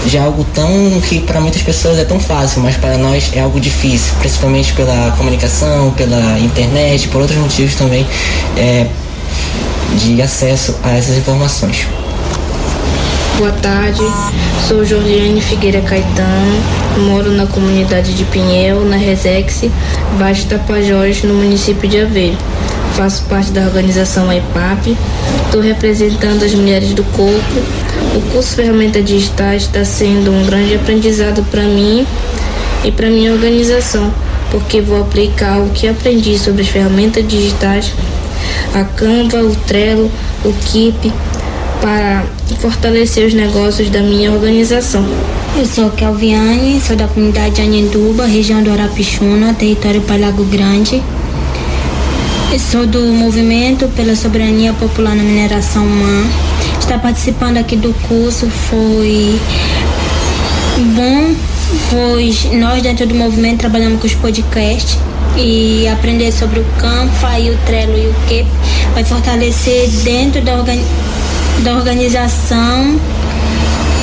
De 0.05 0.17
algo 0.17 0.45
tão 0.53 0.69
que 1.01 1.19
para 1.21 1.39
muitas 1.41 1.61
pessoas 1.61 1.97
é 1.97 2.05
tão 2.05 2.19
fácil, 2.19 2.61
mas 2.61 2.77
para 2.77 2.97
nós 2.97 3.31
é 3.33 3.39
algo 3.39 3.59
difícil, 3.59 4.13
principalmente 4.19 4.73
pela 4.73 5.13
comunicação, 5.17 5.91
pela 5.91 6.39
internet, 6.39 7.07
por 7.09 7.21
outros 7.21 7.39
motivos 7.39 7.75
também 7.75 8.05
é, 8.57 8.87
de 9.97 10.21
acesso 10.21 10.75
a 10.83 10.91
essas 10.91 11.17
informações. 11.17 11.87
Boa 13.37 13.53
tarde, 13.53 14.01
sou 14.67 14.83
Jorliane 14.83 15.39
Figueira 15.39 15.81
Caetano, 15.81 16.61
moro 17.07 17.31
na 17.31 17.47
comunidade 17.47 18.13
de 18.13 18.25
Pinhel, 18.25 18.83
na 18.83 18.97
Resex, 18.97 19.63
Baixo 20.19 20.45
Tapajós, 20.47 21.23
no 21.23 21.35
município 21.35 21.87
de 21.87 22.01
Aveiro 22.01 22.37
faço 22.93 23.23
parte 23.25 23.51
da 23.51 23.61
organização 23.61 24.29
AIPAP, 24.29 24.97
estou 25.45 25.61
representando 25.61 26.43
as 26.43 26.53
mulheres 26.53 26.93
do 26.93 27.03
corpo. 27.03 27.61
O 28.15 28.21
curso 28.31 28.55
Ferramentas 28.55 29.05
Digitais 29.05 29.63
está 29.63 29.85
sendo 29.85 30.31
um 30.31 30.45
grande 30.45 30.75
aprendizado 30.75 31.43
para 31.49 31.63
mim 31.63 32.05
e 32.83 32.91
para 32.91 33.09
minha 33.09 33.31
organização, 33.31 34.13
porque 34.51 34.81
vou 34.81 35.01
aplicar 35.01 35.59
o 35.59 35.69
que 35.69 35.87
aprendi 35.87 36.37
sobre 36.37 36.61
as 36.61 36.67
ferramentas 36.67 37.27
digitais, 37.27 37.93
a 38.73 38.83
Canva, 38.83 39.41
o 39.41 39.55
Trello, 39.55 40.09
o 40.43 40.53
Keep, 40.53 41.11
para 41.81 42.25
fortalecer 42.59 43.25
os 43.25 43.33
negócios 43.33 43.89
da 43.89 44.01
minha 44.01 44.31
organização. 44.31 45.05
Eu 45.57 45.65
sou 45.65 45.89
Kelviane, 45.89 46.79
sou 46.79 46.95
da 46.95 47.07
comunidade 47.07 47.61
Anhenduba, 47.61 48.25
região 48.25 48.61
do 48.61 48.71
Arapixuna, 48.71 49.53
território 49.53 50.01
Palago 50.01 50.43
Grande. 50.45 51.01
Sou 52.57 52.85
do 52.85 53.01
Movimento 53.13 53.87
pela 53.95 54.15
Soberania 54.15 54.73
Popular 54.73 55.15
na 55.15 55.21
Mineração 55.21 55.85
Humana. 55.85 56.27
Estar 56.79 56.99
participando 56.99 57.57
aqui 57.57 57.75
do 57.75 57.93
curso 58.07 58.49
foi 58.49 59.39
bom, 60.95 61.35
pois 61.91 62.45
nós 62.53 62.81
dentro 62.81 63.05
do 63.05 63.13
movimento 63.13 63.59
trabalhamos 63.59 64.01
com 64.01 64.07
os 64.07 64.15
podcasts 64.15 64.97
e 65.37 65.87
aprender 65.87 66.31
sobre 66.31 66.59
o 66.59 66.65
Canfa 66.79 67.39
e 67.39 67.51
o 67.51 67.57
Trello 67.65 67.97
e 67.97 68.07
o 68.07 68.15
Keep 68.27 68.49
vai 68.93 69.03
fortalecer 69.03 69.87
dentro 70.03 70.41
da, 70.41 70.55
organi 70.55 70.83
da 71.63 71.75
organização 71.75 72.99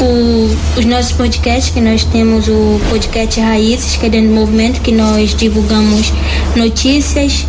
o, 0.01 0.57
os 0.79 0.85
nossos 0.85 1.13
podcasts, 1.13 1.73
que 1.73 1.81
nós 1.81 2.05
temos 2.05 2.49
o 2.49 2.81
podcast 2.91 3.41
Raízes, 3.41 3.97
que 3.97 4.07
é 4.07 4.09
dentro 4.09 4.29
do 4.29 4.35
movimento, 4.35 4.81
que 4.81 4.93
nós 4.93 5.35
divulgamos 5.35 6.13
notícias 6.55 7.47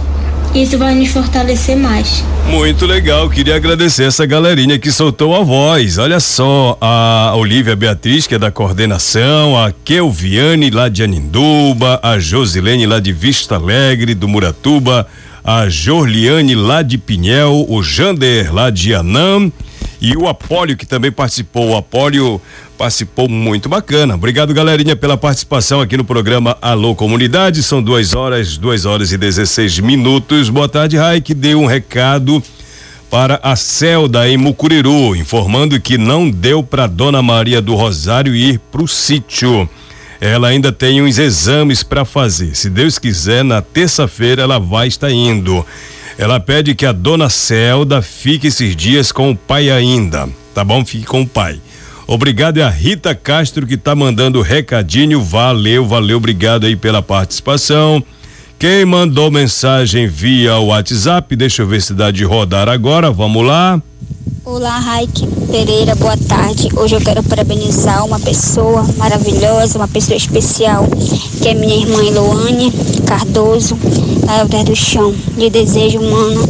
isso 0.54 0.78
vai 0.78 0.96
nos 0.96 1.10
fortalecer 1.10 1.76
mais. 1.76 2.24
Muito 2.50 2.86
legal, 2.86 3.30
queria 3.30 3.56
agradecer 3.56 4.04
essa 4.04 4.26
galerinha 4.26 4.80
que 4.80 4.92
soltou 4.92 5.36
a 5.36 5.44
voz. 5.44 5.98
Olha 5.98 6.20
só, 6.20 6.78
a 6.80 7.34
Olivia 7.36 7.76
Beatriz, 7.76 8.26
que 8.26 8.36
é 8.36 8.40
da 8.40 8.50
coordenação, 8.52 9.58
a 9.58 9.72
Kelviane 9.72 10.70
lá 10.70 10.90
de 10.90 11.04
Aninduba, 11.04 12.00
a 12.02 12.18
Josilene 12.20 12.86
lá 12.86 13.00
de 13.00 13.12
Vista 13.12 13.56
Alegre, 13.56 14.16
do 14.16 14.28
Muratuba, 14.28 15.08
a 15.44 15.70
Jorliane 15.70 16.56
lá 16.56 16.82
de 16.82 16.98
Pinhel, 16.98 17.66
o 17.70 17.82
Jander 17.82 18.54
lá 18.54 18.70
de 18.70 18.94
Anã 18.94 19.52
e 20.02 20.16
o 20.16 20.28
Apólio 20.28 20.78
que 20.78 20.86
também 20.86 21.12
participou. 21.12 21.70
O 21.70 21.78
Apólio 21.78 22.42
participou 22.78 23.28
muito 23.28 23.68
bacana. 23.68 24.16
Obrigado, 24.16 24.54
galerinha, 24.54 24.96
pela 24.96 25.18
participação 25.18 25.82
aqui 25.82 25.98
no 25.98 26.06
programa 26.06 26.58
Alô 26.62 26.94
Comunidade. 26.94 27.64
São 27.64 27.82
duas 27.82 28.14
horas, 28.14 28.58
duas 28.58 28.86
horas 28.86 29.12
e 29.12 29.18
16 29.18 29.80
minutos. 29.80 30.50
Boa 30.50 30.70
tarde, 30.70 30.96
Rai, 30.96 31.20
que 31.20 31.34
deu 31.34 31.60
um 31.60 31.66
recado 31.66 32.42
para 33.10 33.40
a 33.42 33.56
Celda 33.56 34.30
em 34.30 34.38
Mucuriru, 34.38 35.16
informando 35.16 35.80
que 35.82 35.98
não 35.98 36.30
deu 36.30 36.62
para 36.62 36.88
Dona 36.88 37.22
Maria 37.22 37.62
do 37.62 37.74
Rosário 37.74 38.36
ir 38.36 38.60
para 38.72 38.84
o 38.84 38.88
sítio. 38.88 39.68
Ela 40.22 40.50
ainda 40.50 40.72
tem 40.72 41.02
uns 41.02 41.18
exames 41.18 41.84
para 41.84 42.06
fazer. 42.06 42.56
Se 42.56 42.70
Deus 42.70 43.00
quiser, 43.00 43.44
na 43.44 43.62
terça-feira 43.62 44.44
ela 44.44 44.60
vai 44.60 44.88
estar 44.88 45.12
indo. 45.12 45.66
Ela 46.18 46.40
pede 46.40 46.74
que 46.74 46.86
a 46.86 46.92
dona 46.92 47.30
Celda 47.30 48.02
fique 48.02 48.48
esses 48.48 48.76
dias 48.76 49.12
com 49.12 49.32
o 49.32 49.36
pai 49.36 49.70
ainda. 49.70 50.28
Tá 50.54 50.64
bom? 50.64 50.84
Fique 50.84 51.06
com 51.06 51.22
o 51.22 51.28
pai. 51.28 51.62
Obrigado 52.08 52.58
é 52.58 52.64
a 52.64 52.70
Rita 52.70 53.14
Castro 53.14 53.68
que 53.68 53.74
está 53.74 53.94
mandando 53.94 54.42
recadinho. 54.42 55.22
Valeu, 55.22 55.86
valeu, 55.86 56.16
obrigado 56.16 56.66
aí 56.66 56.74
pela 56.74 57.02
participação. 57.02 58.02
Quem 58.58 58.86
mandou 58.86 59.30
mensagem 59.30 60.08
via 60.08 60.58
WhatsApp, 60.58 61.36
deixa 61.36 61.64
eu 61.64 61.68
ver 61.68 61.82
se 61.82 61.94
dá 61.94 62.10
de 62.10 62.24
rodar 62.24 62.70
agora. 62.70 63.12
Vamos 63.12 63.46
lá. 63.46 63.82
Olá, 64.46 64.80
Raik 64.80 65.28
Pereira, 65.52 65.96
boa 65.96 66.16
tarde. 66.16 66.70
Hoje 66.78 66.96
eu 66.96 67.02
quero 67.02 67.22
parabenizar 67.24 68.06
uma 68.06 68.18
pessoa 68.18 68.88
maravilhosa, 68.96 69.78
uma 69.78 69.88
pessoa 69.90 70.16
especial, 70.16 70.88
que 71.42 71.50
é 71.50 71.54
minha 71.54 71.76
irmã 71.76 72.02
Eloane 72.06 72.72
Cardoso, 73.06 73.78
da 74.26 74.40
Elder 74.40 74.64
do 74.64 74.76
Chão. 74.76 75.14
Lhe 75.38 75.50
desejo, 75.50 76.00
mano, 76.00 76.48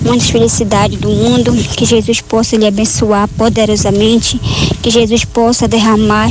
muita 0.00 0.24
felicidade 0.24 0.96
do 0.96 1.08
mundo, 1.08 1.52
que 1.76 1.84
Jesus 1.84 2.20
possa 2.20 2.56
lhe 2.56 2.66
abençoar 2.66 3.28
poderosamente, 3.28 4.40
que 4.82 4.90
Jesus 4.90 5.24
possa 5.24 5.68
derramar 5.68 6.30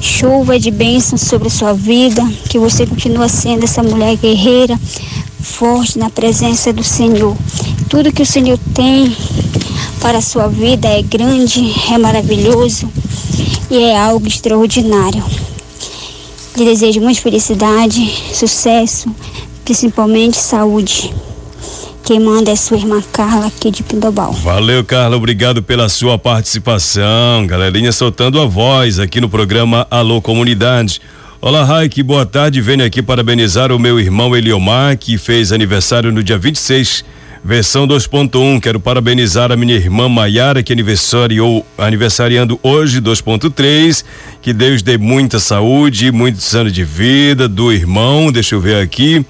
chuva 0.00 0.58
de 0.58 0.70
bênçãos 0.70 1.20
sobre 1.20 1.48
sua 1.48 1.72
vida, 1.72 2.22
que 2.48 2.58
você 2.58 2.84
continue 2.86 3.28
sendo 3.28 3.64
essa 3.64 3.82
mulher 3.82 4.16
guerreira, 4.16 4.78
forte 5.40 5.98
na 5.98 6.10
presença 6.10 6.72
do 6.72 6.82
Senhor. 6.82 7.36
Tudo 7.88 8.12
que 8.12 8.22
o 8.22 8.26
Senhor 8.26 8.58
tem 8.74 9.16
para 10.00 10.18
a 10.18 10.22
sua 10.22 10.48
vida 10.48 10.88
é 10.88 11.02
grande, 11.02 11.72
é 11.92 11.98
maravilhoso 11.98 12.88
e 13.70 13.76
é 13.78 13.96
algo 13.96 14.26
extraordinário. 14.26 15.22
Lhe 16.56 16.64
desejo 16.64 17.00
muita 17.00 17.20
felicidade, 17.20 18.12
sucesso, 18.34 19.08
principalmente 19.64 20.36
saúde. 20.36 21.14
Quem 22.04 22.20
manda 22.20 22.50
é 22.50 22.56
sua 22.56 22.76
irmã 22.76 23.02
Carla 23.12 23.46
aqui 23.46 23.70
de 23.70 23.82
Pindobal. 23.82 24.32
Valeu, 24.32 24.84
Carla, 24.84 25.16
obrigado 25.16 25.62
pela 25.62 25.88
sua 25.88 26.18
participação. 26.18 27.46
Galerinha 27.46 27.92
soltando 27.92 28.40
a 28.40 28.44
voz 28.44 28.98
aqui 28.98 29.20
no 29.20 29.28
programa 29.28 29.86
Alô 29.90 30.20
Comunidade. 30.20 31.00
Olá, 31.40 31.64
Raik, 31.64 32.02
boa 32.02 32.26
tarde. 32.26 32.60
Venho 32.60 32.84
aqui 32.84 33.02
parabenizar 33.02 33.72
o 33.72 33.78
meu 33.78 33.98
irmão 33.98 34.36
Eliomar, 34.36 34.96
que 34.98 35.16
fez 35.16 35.52
aniversário 35.52 36.12
no 36.12 36.22
dia 36.22 36.38
26 36.38 37.04
Versão 37.44 37.88
2.1, 37.88 38.60
quero 38.60 38.78
parabenizar 38.78 39.50
a 39.50 39.56
minha 39.56 39.74
irmã 39.74 40.08
Maiara, 40.08 40.62
que 40.62 40.72
aniversariou, 40.72 41.66
aniversariando 41.76 42.58
hoje 42.62 43.00
2.3. 43.00 44.04
Que 44.40 44.52
Deus 44.52 44.80
dê 44.80 44.96
muita 44.96 45.40
saúde, 45.40 46.12
muitos 46.12 46.54
anos 46.54 46.72
de 46.72 46.84
vida 46.84 47.48
do 47.48 47.72
irmão. 47.72 48.30
Deixa 48.30 48.54
eu 48.54 48.60
ver 48.60 48.76
aqui. 48.76 49.26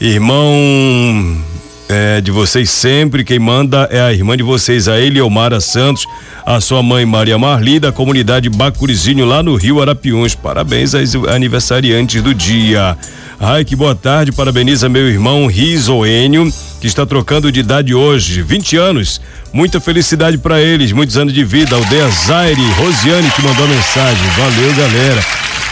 Irmão 0.00 1.42
é, 1.88 2.20
de 2.20 2.30
vocês 2.30 2.70
sempre, 2.70 3.24
quem 3.24 3.38
manda 3.38 3.88
é 3.90 4.00
a 4.00 4.12
irmã 4.12 4.36
de 4.36 4.42
vocês, 4.42 4.88
a 4.88 4.98
Eliomara 5.00 5.60
Santos, 5.60 6.06
a 6.44 6.60
sua 6.60 6.82
mãe 6.82 7.06
Maria 7.06 7.38
Marli, 7.38 7.80
da 7.80 7.90
comunidade 7.90 8.48
Bacurizinho, 8.50 9.24
lá 9.24 9.42
no 9.42 9.56
Rio 9.56 9.80
Arapiuns. 9.80 10.34
Parabéns 10.34 10.94
aos 10.94 11.14
aniversariantes 11.28 12.22
do 12.22 12.34
dia. 12.34 12.96
Ai, 13.40 13.64
que 13.64 13.76
boa 13.76 13.94
tarde, 13.94 14.32
parabeniza 14.32 14.88
meu 14.88 15.08
irmão 15.08 15.46
Risoênio, 15.46 16.52
que 16.80 16.86
está 16.86 17.06
trocando 17.06 17.50
de 17.50 17.60
idade 17.60 17.94
hoje, 17.94 18.42
20 18.42 18.76
anos. 18.76 19.20
Muita 19.52 19.80
felicidade 19.80 20.36
para 20.36 20.60
eles, 20.60 20.92
muitos 20.92 21.16
anos 21.16 21.32
de 21.32 21.44
vida. 21.44 21.76
Aldeia 21.76 22.08
Zaire, 22.10 22.70
Rosiane 22.72 23.30
que 23.30 23.42
mandou 23.42 23.66
mensagem. 23.66 24.26
Valeu, 24.36 24.74
galera. 24.74 25.24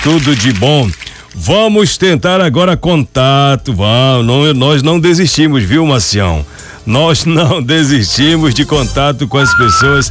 Tudo 0.03 0.35
de 0.35 0.53
bom. 0.53 0.89
Vamos 1.39 1.99
tentar 1.99 2.41
agora 2.41 2.79
contato. 2.79 3.75
Vamos, 3.75 4.27
não, 4.27 4.55
nós 4.55 4.83
não 4.83 4.99
desistimos, 4.99 5.63
viu, 5.63 5.85
Macião? 5.85 6.45
Nós 6.87 7.25
não 7.29 7.63
desistimos 7.63 8.55
de 8.55 8.65
contato 8.65 9.29
com 9.29 9.37
as 9.37 9.55
pessoas 9.55 10.11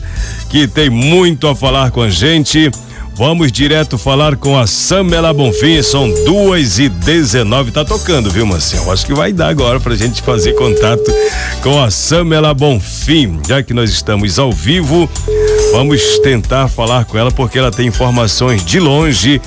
que 0.50 0.68
têm 0.68 0.90
muito 0.90 1.48
a 1.48 1.56
falar 1.56 1.90
com 1.90 2.04
a 2.04 2.10
gente. 2.12 2.70
Vamos 3.18 3.52
direto 3.52 3.98
falar 3.98 4.36
com 4.36 4.60
a 4.60 4.68
Samela 4.68 5.34
Bonfim, 5.34 5.82
são 5.82 6.14
duas 6.26 6.80
e 6.80 6.90
dezenove, 6.90 7.72
tá 7.72 7.86
tocando, 7.86 8.30
viu, 8.30 8.46
Marcião? 8.46 8.92
Acho 8.92 9.06
que 9.06 9.14
vai 9.14 9.32
dar 9.32 9.48
agora 9.48 9.80
pra 9.80 9.96
gente 9.96 10.22
fazer 10.22 10.52
contato 10.54 11.10
com 11.64 11.82
a 11.82 11.90
Samela 11.90 12.54
Bonfim, 12.54 13.40
já 13.48 13.64
que 13.64 13.74
nós 13.74 13.90
estamos 13.90 14.38
ao 14.38 14.52
vivo, 14.52 15.10
vamos 15.72 16.20
tentar 16.20 16.68
falar 16.68 17.06
com 17.06 17.18
ela 17.18 17.32
porque 17.32 17.58
ela 17.58 17.72
tem 17.72 17.88
informações 17.88 18.66
de 18.66 18.82
longe 18.82 19.42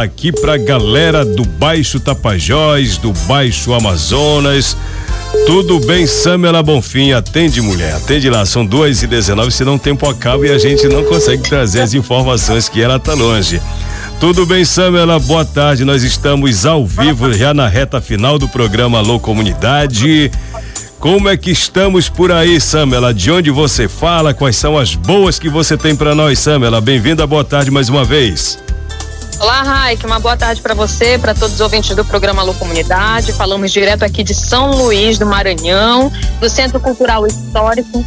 aqui 0.00 0.32
pra 0.32 0.56
galera 0.56 1.24
do 1.24 1.44
Baixo 1.44 2.00
Tapajós, 2.00 2.96
do 2.96 3.12
Baixo 3.26 3.74
Amazonas, 3.74 4.76
tudo 5.46 5.80
bem, 5.80 6.06
Samela 6.06 6.62
Bonfim, 6.62 7.12
atende 7.12 7.60
mulher, 7.60 7.94
atende 7.94 8.30
lá, 8.30 8.46
são 8.46 8.64
duas 8.64 9.02
e 9.02 9.06
dezenove, 9.06 9.50
senão 9.50 9.74
o 9.74 9.78
tempo 9.78 10.08
acaba 10.08 10.46
e 10.46 10.50
a 10.50 10.58
gente 10.58 10.86
não 10.88 11.04
consegue 11.04 11.42
trazer 11.42 11.80
as 11.80 11.94
informações 11.94 12.68
que 12.68 12.80
ela 12.80 12.98
tá 12.98 13.12
longe. 13.12 13.60
Tudo 14.18 14.46
bem, 14.46 14.64
Samela, 14.64 15.18
boa 15.18 15.44
tarde, 15.44 15.84
nós 15.84 16.02
estamos 16.02 16.64
ao 16.64 16.86
vivo 16.86 17.32
já 17.32 17.52
na 17.52 17.68
reta 17.68 18.00
final 18.00 18.38
do 18.38 18.48
programa 18.48 18.98
Alô 18.98 19.20
Comunidade. 19.20 20.30
Como 20.98 21.28
é 21.28 21.36
que 21.36 21.50
estamos 21.50 22.08
por 22.08 22.30
aí, 22.30 22.60
Samela? 22.60 23.12
De 23.12 23.30
onde 23.30 23.50
você 23.50 23.88
fala? 23.88 24.32
Quais 24.32 24.56
são 24.56 24.78
as 24.78 24.94
boas 24.94 25.38
que 25.38 25.48
você 25.48 25.76
tem 25.76 25.96
para 25.96 26.14
nós, 26.14 26.38
Samela? 26.38 26.80
Bem-vinda, 26.80 27.26
boa 27.26 27.44
tarde 27.44 27.70
mais 27.70 27.88
uma 27.88 28.04
vez. 28.04 28.58
Olá, 29.42 29.60
Raik, 29.64 30.06
uma 30.06 30.20
boa 30.20 30.36
tarde 30.36 30.62
para 30.62 30.72
você, 30.72 31.18
para 31.18 31.34
todos 31.34 31.54
os 31.54 31.60
ouvintes 31.60 31.96
do 31.96 32.04
programa 32.04 32.42
Alô 32.42 32.54
Comunidade. 32.54 33.32
Falamos 33.32 33.72
direto 33.72 34.04
aqui 34.04 34.22
de 34.22 34.32
São 34.32 34.70
Luís 34.70 35.18
do 35.18 35.26
Maranhão, 35.26 36.12
do 36.40 36.48
Centro 36.48 36.78
Cultural 36.78 37.26
Histórico 37.26 38.04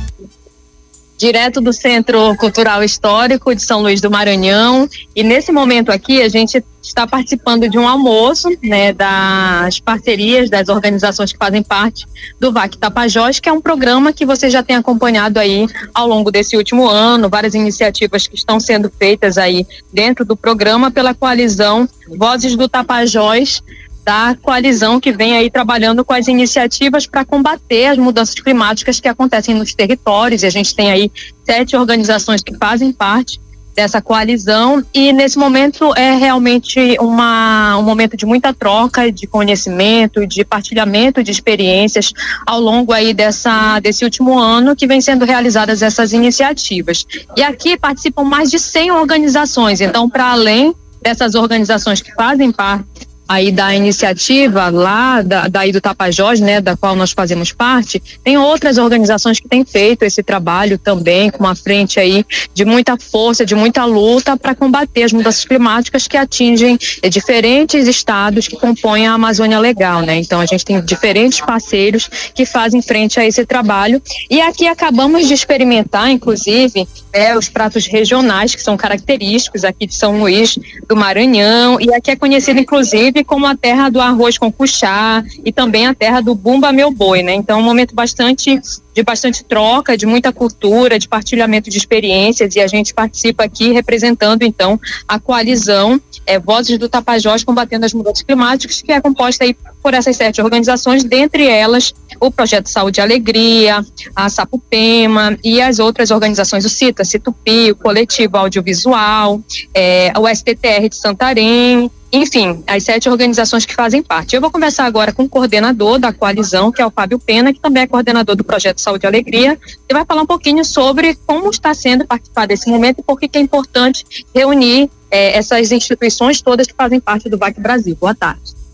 direto 1.17 1.62
do 1.62 1.72
Centro 1.72 2.36
Cultural 2.36 2.84
Histórico 2.84 3.53
de 3.55 3.62
São 3.62 3.81
Luís 3.81 4.01
do 4.01 4.12
Maranhão. 4.12 4.89
E 5.15 5.24
nesse 5.24 5.51
momento 5.51 5.91
aqui 5.91 6.22
a 6.22 6.29
gente 6.29 6.63
está 6.81 7.07
participando 7.07 7.67
de 7.67 7.77
um 7.79 7.88
almoço, 7.88 8.48
né, 8.62 8.93
das 8.93 9.79
parcerias 9.79 10.50
das 10.50 10.69
organizações 10.69 11.34
que 11.34 11.38
fazem 11.38 11.63
parte 11.63 12.05
do 12.39 12.51
VAC 12.51 12.77
Tapajós, 12.77 13.39
que 13.39 13.50
é 13.50 13.51
um 13.51 13.62
programa 13.62 14.13
que 14.13 14.25
você 14.25 14.50
já 14.50 14.62
tem 14.62 14.75
acompanhado 14.75 15.39
aí 15.39 15.67
ao 15.93 16.07
longo 16.07 16.31
desse 16.31 16.55
último 16.55 16.88
ano, 16.88 17.29
várias 17.29 17.55
iniciativas 17.55 18.27
que 18.27 18.36
estão 18.36 18.60
sendo 18.60 18.91
feitas 19.00 19.38
aí 19.38 19.65
dentro 19.91 20.24
do 20.24 20.36
programa 20.36 20.91
pela 20.91 21.13
coalizão 21.13 21.89
Vozes 22.07 22.55
do 22.55 22.69
Tapajós 22.69 23.63
da 24.05 24.38
coalizão 24.39 25.00
que 25.00 25.12
vem 25.12 25.35
aí 25.35 25.50
trabalhando 25.50 26.05
com 26.05 26.13
as 26.13 26.27
iniciativas 26.27 27.07
para 27.07 27.25
combater 27.25 27.88
as 27.88 27.97
mudanças 27.97 28.35
climáticas 28.35 29.00
que 29.00 29.07
acontecem 29.07 29.55
nos 29.55 29.74
territórios. 29.74 30.43
E 30.43 30.45
a 30.45 30.51
gente 30.51 30.75
tem 30.75 30.91
aí 30.91 31.12
sete 31.43 31.75
organizações 31.75 32.43
que 32.43 32.56
fazem 32.56 32.93
parte 32.93 33.41
dessa 33.75 34.01
coalizão 34.01 34.82
e 34.93 35.12
nesse 35.12 35.38
momento 35.38 35.93
é 35.95 36.15
realmente 36.15 36.95
uma, 36.99 37.77
um 37.77 37.84
momento 37.84 38.15
de 38.15 38.25
muita 38.25 38.53
troca 38.53 39.12
de 39.12 39.27
conhecimento, 39.27 40.25
de 40.25 40.45
partilhamento 40.45 41.21
de 41.21 41.32
experiências 41.32 42.13
ao 42.45 42.62
longo 42.62 42.93
aí 42.93 43.13
dessa, 43.13 43.80
desse 43.82 44.06
último 44.06 44.39
ano 44.39 44.75
que 44.75 44.88
vem 44.88 45.01
sendo 45.01 45.25
realizadas 45.25 45.82
essas 45.82 46.13
iniciativas. 46.13 47.06
E 47.36 47.43
aqui 47.43 47.75
participam 47.75 48.23
mais 48.23 48.49
de 48.49 48.60
100 48.60 48.91
organizações, 48.91 49.82
então 49.82 50.10
para 50.10 50.32
além 50.32 50.73
dessas 51.01 51.36
organizações 51.36 52.01
que 52.01 52.13
fazem 52.13 52.53
parte 52.53 53.14
aí 53.27 53.51
da 53.51 53.75
iniciativa 53.75 54.69
lá 54.69 55.21
da, 55.21 55.47
daí 55.47 55.71
do 55.71 55.81
Tapajós, 55.81 56.39
né, 56.39 56.61
da 56.61 56.77
qual 56.77 56.95
nós 56.95 57.11
fazemos 57.11 57.51
parte, 57.51 58.01
tem 58.23 58.38
outras 58.38 58.77
organizações 58.77 59.39
que 59.39 59.47
têm 59.47 59.65
feito 59.65 60.03
esse 60.03 60.21
trabalho 60.21 60.77
também 60.77 61.29
com 61.29 61.43
uma 61.43 61.55
frente 61.55 61.99
aí 61.99 62.25
de 62.53 62.65
muita 62.65 62.97
força, 62.97 63.45
de 63.45 63.55
muita 63.55 63.85
luta 63.85 64.38
para 64.38 64.55
combater 64.55 65.03
as 65.03 65.13
mudanças 65.13 65.45
climáticas 65.45 66.07
que 66.07 66.17
atingem 66.17 66.77
diferentes 67.09 67.88
estados 67.88 68.47
que 68.47 68.55
compõem 68.55 69.07
a 69.07 69.13
Amazônia 69.13 69.59
Legal, 69.59 70.01
né? 70.01 70.17
Então 70.17 70.39
a 70.39 70.45
gente 70.45 70.63
tem 70.63 70.83
diferentes 70.83 71.41
parceiros 71.41 72.09
que 72.33 72.45
fazem 72.45 72.81
frente 72.81 73.19
a 73.19 73.25
esse 73.25 73.45
trabalho 73.45 74.01
e 74.29 74.41
aqui 74.41 74.67
acabamos 74.67 75.27
de 75.27 75.33
experimentar, 75.33 76.09
inclusive, 76.09 76.88
é, 77.15 77.38
os 77.38 77.47
pratos 77.47 77.88
regionais 77.88 78.54
que 78.54 78.62
são 78.62 78.75
característicos. 78.75 79.63
Aqui 79.63 79.88
de 79.88 79.95
São 79.95 80.19
Luís 80.19 80.60
do 80.88 80.97
Maranhão. 80.97 81.80
E 81.80 81.93
aqui 81.93 82.12
é 82.12 82.15
conhecido 82.15 82.60
inclusive 82.60 83.23
como 83.23 83.47
a 83.47 83.56
terra 83.56 83.89
do 83.89 84.01
arroz 84.01 84.38
com 84.38 84.51
cuchá 84.51 85.23
e 85.43 85.51
também 85.51 85.88
a 85.88 85.93
terra 85.93 86.19
do 86.19 86.36
bumba 86.36 86.73
meu 86.73 86.91
boi, 86.91 87.23
né? 87.23 87.34
Então, 87.34 87.58
é 87.58 87.62
um 87.62 87.63
momento 87.63 87.95
bastante 87.95 88.60
de 88.93 89.04
bastante 89.04 89.43
troca, 89.43 89.97
de 89.97 90.06
muita 90.06 90.32
cultura, 90.32 90.99
de 90.99 91.08
partilhamento 91.08 91.69
de 91.69 91.78
experiências. 91.78 92.56
E 92.56 92.60
a 92.60 92.67
gente 92.67 92.93
participa 92.93 93.45
aqui 93.45 93.71
representando 93.71 94.43
então 94.43 94.80
a 95.08 95.17
coalizão 95.17 96.01
é, 96.25 96.38
Vozes 96.38 96.78
do 96.78 96.89
Tapajós 96.89 97.43
combatendo 97.43 97.86
as 97.86 97.93
mudanças 97.93 98.23
climáticas, 98.23 98.82
que 98.82 98.91
é 98.91 98.99
composta 98.99 99.43
aí 99.43 99.56
por 99.82 99.93
essas 99.93 100.17
sete 100.17 100.41
organizações, 100.41 101.04
dentre 101.04 101.47
elas 101.47 101.93
o 102.19 102.32
Projeto 102.32 102.67
Saúde 102.67 102.99
e 102.99 103.01
Alegria, 103.01 103.84
a 104.15 104.30
Sapupema 104.30 105.38
e 105.43 105.62
as 105.62 105.80
outras 105.80 106.12
organizações, 106.12 106.65
o 106.65 106.69
CITA, 106.69 107.04
Citupi, 107.04 107.71
o 107.71 107.75
Coletivo 107.75 108.38
Audiovisual, 108.38 109.41
é, 109.73 110.12
o 110.17 110.28
STTR 110.28 110.89
de 110.89 110.95
Santarém, 110.95 111.91
enfim, 112.12 112.63
as 112.65 112.84
sete 112.84 113.10
organizações 113.10 113.65
que 113.65 113.73
fazem 113.73 114.01
parte. 114.01 114.36
Eu 114.36 114.41
vou 114.41 114.49
começar 114.49 114.86
agora 114.86 115.12
com 115.12 115.23
o 115.23 115.30
coordenador 115.30 115.99
da 115.99 116.13
coalizão, 116.13 116.71
que 116.71 116.82
é 116.82 116.86
o 116.86 116.91
Fábio 116.91 117.19
Pena, 117.19 117.51
que 117.51 117.60
também 117.60 117.84
é 117.84 117.88
coordenador 117.88 118.36
do 118.36 118.43
projeto 118.43 118.80
Saúde 118.80 119.06
e 119.06 119.08
Alegria, 119.08 119.60
e 119.89 119.93
vai 119.93 120.06
falar 120.06 120.21
um 120.21 120.25
pouquinho 120.25 120.63
sobre 120.63 121.17
como 121.25 121.49
está 121.49 121.73
sendo 121.73 122.08
participar 122.08 122.45
desse 122.45 122.69
momento 122.69 122.99
e 122.99 123.04
por 123.04 123.19
que 123.19 123.30
é 123.34 123.41
importante 123.41 124.06
reunir 124.34 124.89
é, 125.12 125.38
essas 125.38 125.71
instituições 125.71 126.41
todas 126.41 126.67
que 126.67 126.73
fazem 126.73 126.99
parte 126.99 127.30
do 127.30 127.38
BAC 127.38 127.60
Brasil. 127.60 127.97
Boa 127.99 128.15
tarde. 128.15 128.64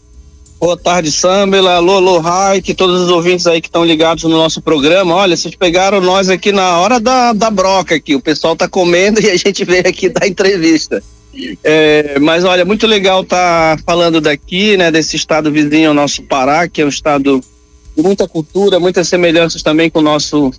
Boa 0.61 0.77
tarde, 0.77 1.11
Samela, 1.11 1.77
alô, 1.77 1.93
alô, 1.93 2.19
Raik, 2.19 2.75
todos 2.75 3.01
os 3.01 3.09
ouvintes 3.09 3.47
aí 3.47 3.59
que 3.59 3.67
estão 3.67 3.83
ligados 3.83 4.25
no 4.25 4.29
nosso 4.29 4.61
programa. 4.61 5.15
Olha, 5.15 5.35
vocês 5.35 5.55
pegaram 5.55 5.99
nós 5.99 6.29
aqui 6.29 6.51
na 6.51 6.77
hora 6.77 6.99
da, 6.99 7.33
da 7.33 7.49
broca 7.49 7.95
aqui, 7.95 8.13
o 8.13 8.21
pessoal 8.21 8.55
tá 8.55 8.67
comendo 8.67 9.19
e 9.25 9.31
a 9.31 9.35
gente 9.35 9.65
veio 9.65 9.87
aqui 9.87 10.07
dar 10.07 10.27
entrevista. 10.27 11.01
É, 11.63 12.19
mas 12.19 12.43
olha, 12.43 12.63
muito 12.63 12.85
legal 12.85 13.23
estar 13.23 13.75
tá 13.75 13.83
falando 13.83 14.21
daqui, 14.21 14.77
né, 14.77 14.91
desse 14.91 15.15
estado 15.15 15.51
vizinho 15.51 15.89
ao 15.89 15.95
nosso 15.95 16.21
Pará, 16.21 16.67
que 16.67 16.83
é 16.83 16.85
um 16.85 16.89
estado 16.89 17.41
de 17.97 18.03
muita 18.03 18.27
cultura, 18.27 18.79
muitas 18.79 19.07
semelhanças 19.07 19.63
também 19.63 19.89
com 19.89 19.97
o 19.97 20.03
nosso, 20.03 20.51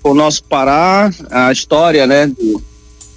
com 0.00 0.12
o 0.12 0.14
nosso 0.14 0.44
Pará, 0.44 1.10
a 1.28 1.50
história, 1.50 2.06
né, 2.06 2.28
do, 2.28 2.62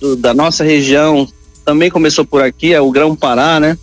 do, 0.01 0.15
da 0.15 0.33
nossa 0.33 0.63
região 0.63 1.27
também 1.63 1.91
começou 1.91 2.25
por 2.25 2.41
aqui, 2.41 2.73
é 2.73 2.81
o 2.81 2.89
Grão 2.89 3.15
Pará, 3.15 3.59
né? 3.59 3.77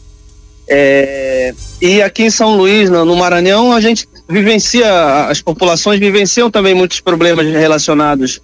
É, 0.66 1.54
e 1.80 2.00
aqui 2.00 2.24
em 2.24 2.30
São 2.30 2.56
Luís, 2.56 2.88
no, 2.88 3.04
no 3.04 3.16
Maranhão, 3.16 3.72
a 3.72 3.80
gente 3.80 4.08
vivencia, 4.28 5.26
as 5.26 5.40
populações 5.42 6.00
vivenciam 6.00 6.50
também 6.50 6.74
muitos 6.74 7.00
problemas 7.00 7.46
relacionados 7.46 8.40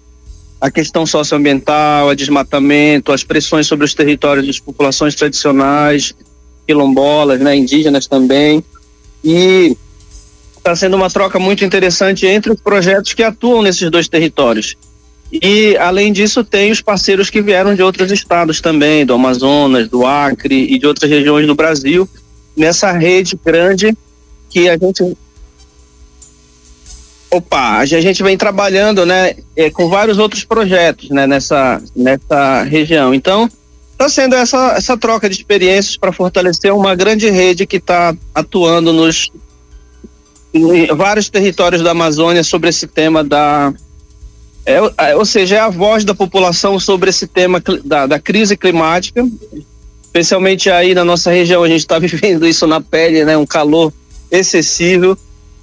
a 0.61 0.69
questão 0.69 1.07
socioambiental, 1.07 2.09
a 2.09 2.13
desmatamento, 2.13 3.11
as 3.11 3.23
pressões 3.23 3.65
sobre 3.65 3.83
os 3.83 3.95
territórios 3.95 4.45
das 4.45 4.59
populações 4.59 5.15
tradicionais, 5.15 6.13
quilombolas, 6.67 7.39
né, 7.39 7.55
indígenas 7.55 8.05
também. 8.05 8.63
E 9.23 9.75
está 10.55 10.75
sendo 10.75 10.95
uma 10.95 11.09
troca 11.09 11.39
muito 11.39 11.65
interessante 11.65 12.27
entre 12.27 12.51
os 12.51 12.61
projetos 12.61 13.15
que 13.15 13.23
atuam 13.23 13.63
nesses 13.63 13.89
dois 13.89 14.07
territórios. 14.07 14.77
E, 15.31 15.77
além 15.77 16.11
disso, 16.11 16.43
tem 16.43 16.71
os 16.71 16.81
parceiros 16.81 17.29
que 17.29 17.41
vieram 17.41 17.73
de 17.73 17.81
outros 17.81 18.11
estados 18.11 18.59
também, 18.59 19.05
do 19.05 19.13
Amazonas, 19.13 19.87
do 19.87 20.05
Acre 20.05 20.73
e 20.73 20.77
de 20.77 20.85
outras 20.85 21.09
regiões 21.09 21.47
do 21.47 21.55
Brasil, 21.55 22.07
nessa 22.55 22.91
rede 22.91 23.39
grande 23.43 23.95
que 24.49 24.67
a 24.67 24.77
gente 24.77 25.15
Opa, 27.33 27.77
a 27.77 27.85
gente 27.85 28.21
vem 28.21 28.37
trabalhando, 28.37 29.05
né, 29.05 29.35
é, 29.55 29.69
com 29.69 29.87
vários 29.87 30.17
outros 30.17 30.43
projetos, 30.43 31.09
né, 31.09 31.25
nessa, 31.25 31.81
nessa 31.95 32.63
região. 32.63 33.13
Então, 33.13 33.49
está 33.93 34.09
sendo 34.09 34.35
essa, 34.35 34.73
essa 34.75 34.97
troca 34.97 35.29
de 35.29 35.37
experiências 35.37 35.95
para 35.95 36.11
fortalecer 36.11 36.73
uma 36.73 36.93
grande 36.93 37.29
rede 37.29 37.65
que 37.65 37.77
está 37.77 38.13
atuando 38.35 38.91
nos, 38.91 39.31
em 40.53 40.87
vários 40.87 41.29
territórios 41.29 41.81
da 41.81 41.91
Amazônia 41.91 42.43
sobre 42.43 42.69
esse 42.69 42.85
tema 42.85 43.23
da. 43.23 43.73
É, 44.65 45.09
é, 45.09 45.15
ou 45.15 45.25
seja, 45.25 45.55
é 45.55 45.59
a 45.59 45.69
voz 45.69 46.03
da 46.05 46.13
população 46.13 46.79
sobre 46.79 47.09
esse 47.09 47.27
tema 47.27 47.61
da, 47.83 48.05
da 48.05 48.19
crise 48.19 48.55
climática, 48.55 49.27
especialmente 50.01 50.69
aí 50.69 50.93
na 50.93 51.03
nossa 51.03 51.31
região, 51.31 51.63
a 51.63 51.67
gente 51.67 51.79
está 51.79 51.97
vivendo 51.99 52.47
isso 52.47 52.67
na 52.67 52.79
pele, 52.79 53.25
né? 53.25 53.37
Um 53.37 53.45
calor 53.45 53.91
excessivo. 54.29 55.17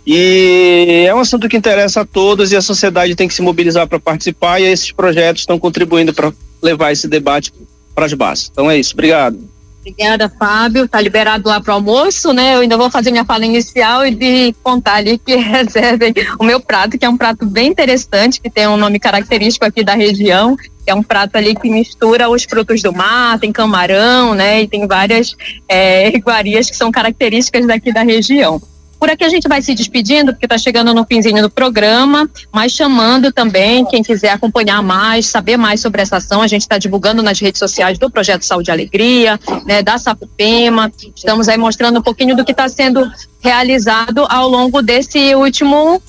E 0.06 1.04
é 1.06 1.14
um 1.14 1.18
assunto 1.18 1.48
que 1.48 1.56
interessa 1.56 2.00
a 2.00 2.04
todos 2.04 2.50
e 2.50 2.56
a 2.56 2.62
sociedade 2.62 3.14
tem 3.14 3.28
que 3.28 3.34
se 3.34 3.42
mobilizar 3.42 3.86
para 3.86 4.00
participar 4.00 4.58
e 4.58 4.64
esses 4.64 4.90
projetos 4.90 5.42
estão 5.42 5.58
contribuindo 5.58 6.14
para 6.14 6.32
levar 6.62 6.92
esse 6.92 7.06
debate 7.06 7.52
para 7.94 8.06
as 8.06 8.14
bases. 8.14 8.48
Então 8.50 8.70
é 8.70 8.78
isso. 8.78 8.94
Obrigado. 8.94 9.38
Obrigada, 9.80 10.28
Fábio. 10.28 10.88
Tá 10.88 11.00
liberado 11.00 11.48
lá 11.48 11.60
para 11.60 11.72
o 11.72 11.74
almoço, 11.74 12.32
né? 12.32 12.56
Eu 12.56 12.60
ainda 12.60 12.76
vou 12.76 12.90
fazer 12.90 13.10
minha 13.10 13.24
fala 13.24 13.46
inicial 13.46 14.06
e 14.06 14.10
de 14.10 14.54
contar 14.62 14.96
ali 14.96 15.18
que 15.18 15.34
reservem 15.36 16.12
o 16.38 16.44
meu 16.44 16.60
prato, 16.60 16.98
que 16.98 17.04
é 17.04 17.08
um 17.08 17.16
prato 17.16 17.46
bem 17.46 17.68
interessante, 17.68 18.40
que 18.40 18.50
tem 18.50 18.66
um 18.66 18.76
nome 18.76 18.98
característico 18.98 19.64
aqui 19.64 19.82
da 19.82 19.94
região. 19.94 20.56
É 20.86 20.94
um 20.94 21.02
prato 21.02 21.36
ali 21.36 21.54
que 21.54 21.68
mistura 21.70 22.28
os 22.28 22.44
frutos 22.44 22.82
do 22.82 22.92
mar, 22.92 23.38
tem 23.38 23.52
camarão, 23.52 24.34
né? 24.34 24.62
E 24.62 24.68
tem 24.68 24.86
várias 24.86 25.34
é, 25.68 26.08
iguarias 26.16 26.68
que 26.68 26.76
são 26.76 26.90
características 26.90 27.66
daqui 27.66 27.92
da 27.92 28.02
região. 28.02 28.60
Por 28.98 29.08
aqui 29.08 29.24
a 29.24 29.28
gente 29.28 29.48
vai 29.48 29.62
se 29.62 29.74
despedindo, 29.74 30.32
porque 30.32 30.46
está 30.46 30.58
chegando 30.58 30.92
no 30.92 31.04
finzinho 31.04 31.40
do 31.40 31.50
programa, 31.50 32.28
mas 32.52 32.72
chamando 32.72 33.32
também 33.32 33.84
quem 33.84 34.02
quiser 34.02 34.30
acompanhar 34.30 34.82
mais, 34.82 35.26
saber 35.26 35.56
mais 35.56 35.80
sobre 35.80 36.02
essa 36.02 36.16
ação. 36.16 36.42
A 36.42 36.48
gente 36.48 36.62
está 36.62 36.78
divulgando 36.78 37.22
nas 37.22 37.38
redes 37.38 37.58
sociais 37.58 37.98
do 37.98 38.10
Projeto 38.10 38.42
Saúde 38.42 38.70
e 38.70 38.72
Alegria, 38.72 39.38
né, 39.64 39.82
da 39.82 39.98
Sapupema. 39.98 40.92
Estamos 41.14 41.48
aí 41.48 41.56
mostrando 41.56 42.00
um 42.00 42.02
pouquinho 42.02 42.36
do 42.36 42.44
que 42.44 42.52
está 42.52 42.68
sendo 42.68 43.08
realizado 43.40 44.26
ao 44.28 44.48
longo 44.48 44.82
desse 44.82 45.34
último 45.34 46.02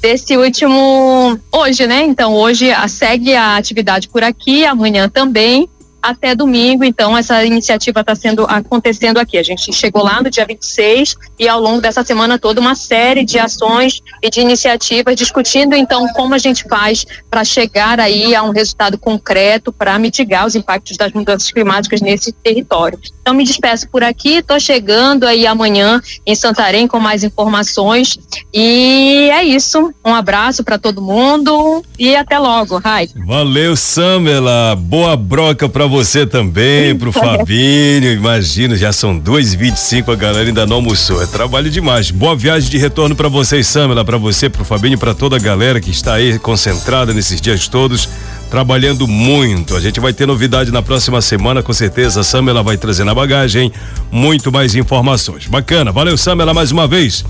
desse 0.00 0.36
último 0.36 1.38
hoje, 1.50 1.86
né? 1.86 2.04
Então 2.04 2.34
hoje 2.34 2.70
a, 2.70 2.86
segue 2.86 3.34
a 3.34 3.56
atividade 3.56 4.08
por 4.08 4.22
aqui, 4.22 4.64
amanhã 4.64 5.08
também 5.08 5.68
até 6.06 6.34
domingo. 6.34 6.84
Então, 6.84 7.16
essa 7.18 7.44
iniciativa 7.44 8.00
está 8.00 8.14
sendo 8.14 8.44
acontecendo 8.44 9.18
aqui. 9.18 9.36
A 9.36 9.42
gente 9.42 9.72
chegou 9.72 10.04
lá 10.04 10.22
no 10.22 10.30
dia 10.30 10.46
26 10.46 11.16
e 11.38 11.48
ao 11.48 11.60
longo 11.60 11.80
dessa 11.80 12.04
semana 12.04 12.38
toda 12.38 12.60
uma 12.60 12.76
série 12.76 13.24
de 13.24 13.38
ações 13.38 14.00
e 14.22 14.30
de 14.30 14.40
iniciativas 14.40 15.16
discutindo 15.16 15.74
então 15.74 16.06
como 16.14 16.34
a 16.34 16.38
gente 16.38 16.64
faz 16.68 17.04
para 17.28 17.44
chegar 17.44 17.98
aí 17.98 18.34
a 18.34 18.42
um 18.42 18.50
resultado 18.50 18.96
concreto 18.96 19.72
para 19.72 19.98
mitigar 19.98 20.46
os 20.46 20.54
impactos 20.54 20.96
das 20.96 21.12
mudanças 21.12 21.50
climáticas 21.50 22.00
nesse 22.00 22.32
território. 22.32 22.98
Então, 23.20 23.34
me 23.34 23.44
despeço 23.44 23.88
por 23.88 24.04
aqui, 24.04 24.36
estou 24.36 24.60
chegando 24.60 25.24
aí 25.24 25.46
amanhã 25.46 26.00
em 26.24 26.34
Santarém 26.34 26.86
com 26.86 27.00
mais 27.00 27.24
informações 27.24 28.18
e 28.54 29.28
é 29.32 29.42
isso. 29.42 29.92
Um 30.04 30.14
abraço 30.14 30.62
para 30.62 30.78
todo 30.78 31.02
mundo 31.02 31.84
e 31.98 32.14
até 32.14 32.38
logo, 32.38 32.78
Rai. 32.78 33.08
Valeu, 33.26 33.74
Samela. 33.74 34.76
Boa 34.76 35.16
broca 35.16 35.68
para 35.68 35.86
você 35.86 35.95
também, 36.26 36.94
pro 36.96 37.12
Fabinho. 37.12 38.12
Imagina, 38.12 38.76
já 38.76 38.92
são 38.92 39.16
e 39.54 39.56
vinte 39.56 39.76
e 39.76 39.80
cinco, 39.80 40.12
a 40.12 40.16
galera 40.16 40.46
ainda 40.46 40.66
não 40.66 40.76
almoçou. 40.76 41.22
É 41.22 41.26
trabalho 41.26 41.70
demais. 41.70 42.10
Boa 42.10 42.36
viagem 42.36 42.68
de 42.68 42.76
retorno 42.76 43.14
para 43.14 43.28
vocês, 43.28 43.66
Samela, 43.66 44.04
para 44.04 44.18
você, 44.18 44.50
pro 44.50 44.64
Fabinho, 44.64 44.98
para 44.98 45.14
toda 45.14 45.36
a 45.36 45.38
galera 45.38 45.80
que 45.80 45.90
está 45.90 46.14
aí 46.14 46.38
concentrada 46.38 47.14
nesses 47.14 47.40
dias 47.40 47.68
todos 47.68 48.08
trabalhando 48.50 49.08
muito. 49.08 49.74
A 49.74 49.80
gente 49.80 49.98
vai 49.98 50.12
ter 50.12 50.26
novidade 50.26 50.70
na 50.70 50.82
próxima 50.82 51.20
semana, 51.20 51.62
com 51.62 51.72
certeza. 51.72 52.20
A 52.20 52.24
Samela 52.24 52.62
vai 52.62 52.76
trazer 52.76 53.04
na 53.04 53.14
bagagem 53.14 53.72
muito 54.10 54.52
mais 54.52 54.74
informações. 54.74 55.46
Bacana, 55.46 55.90
valeu 55.90 56.16
Samela 56.16 56.54
mais 56.54 56.70
uma 56.70 56.86
vez. 56.86 57.24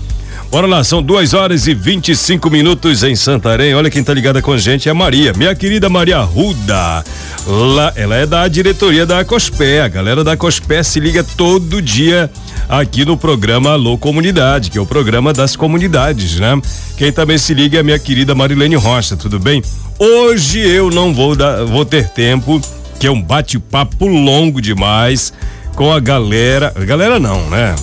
Bora 0.49 0.65
lá, 0.65 0.81
são 0.81 1.03
duas 1.03 1.33
horas 1.33 1.67
e 1.67 1.73
25 1.73 2.49
minutos 2.49 3.03
em 3.03 3.15
Santarém. 3.17 3.75
Olha 3.75 3.89
quem 3.89 4.01
tá 4.01 4.13
ligada 4.13 4.41
com 4.41 4.53
a 4.53 4.57
gente 4.57 4.87
é 4.87 4.91
a 4.91 4.95
Maria, 4.95 5.33
minha 5.33 5.53
querida 5.53 5.89
Maria 5.89 6.19
Ruda. 6.19 7.03
Lá, 7.45 7.91
ela 7.97 8.15
é 8.15 8.25
da 8.25 8.47
diretoria 8.47 9.05
da 9.05 9.25
Cospé. 9.25 9.81
A 9.81 9.89
galera 9.89 10.23
da 10.23 10.37
Cospé 10.37 10.81
se 10.83 11.01
liga 11.01 11.21
todo 11.21 11.81
dia 11.81 12.31
aqui 12.69 13.03
no 13.03 13.17
programa 13.17 13.71
Alô 13.71 13.97
Comunidade, 13.97 14.71
que 14.71 14.77
é 14.77 14.81
o 14.81 14.85
programa 14.85 15.33
das 15.33 15.55
comunidades, 15.55 16.39
né? 16.39 16.59
Quem 16.97 17.11
também 17.11 17.37
se 17.37 17.53
liga 17.53 17.77
é 17.77 17.81
a 17.81 17.83
minha 17.83 17.99
querida 17.99 18.33
Marilene 18.33 18.75
Rocha, 18.75 19.17
tudo 19.17 19.37
bem? 19.39 19.61
Hoje 19.99 20.59
eu 20.59 20.89
não 20.89 21.13
vou 21.13 21.35
dar, 21.35 21.65
vou 21.65 21.83
ter 21.83 22.07
tempo, 22.09 22.61
que 22.97 23.05
é 23.05 23.11
um 23.11 23.21
bate-papo 23.21 24.07
longo 24.07 24.61
demais 24.61 25.33
com 25.75 25.91
a 25.91 25.99
galera, 25.99 26.73
galera 26.85 27.19
não, 27.19 27.49
né? 27.49 27.75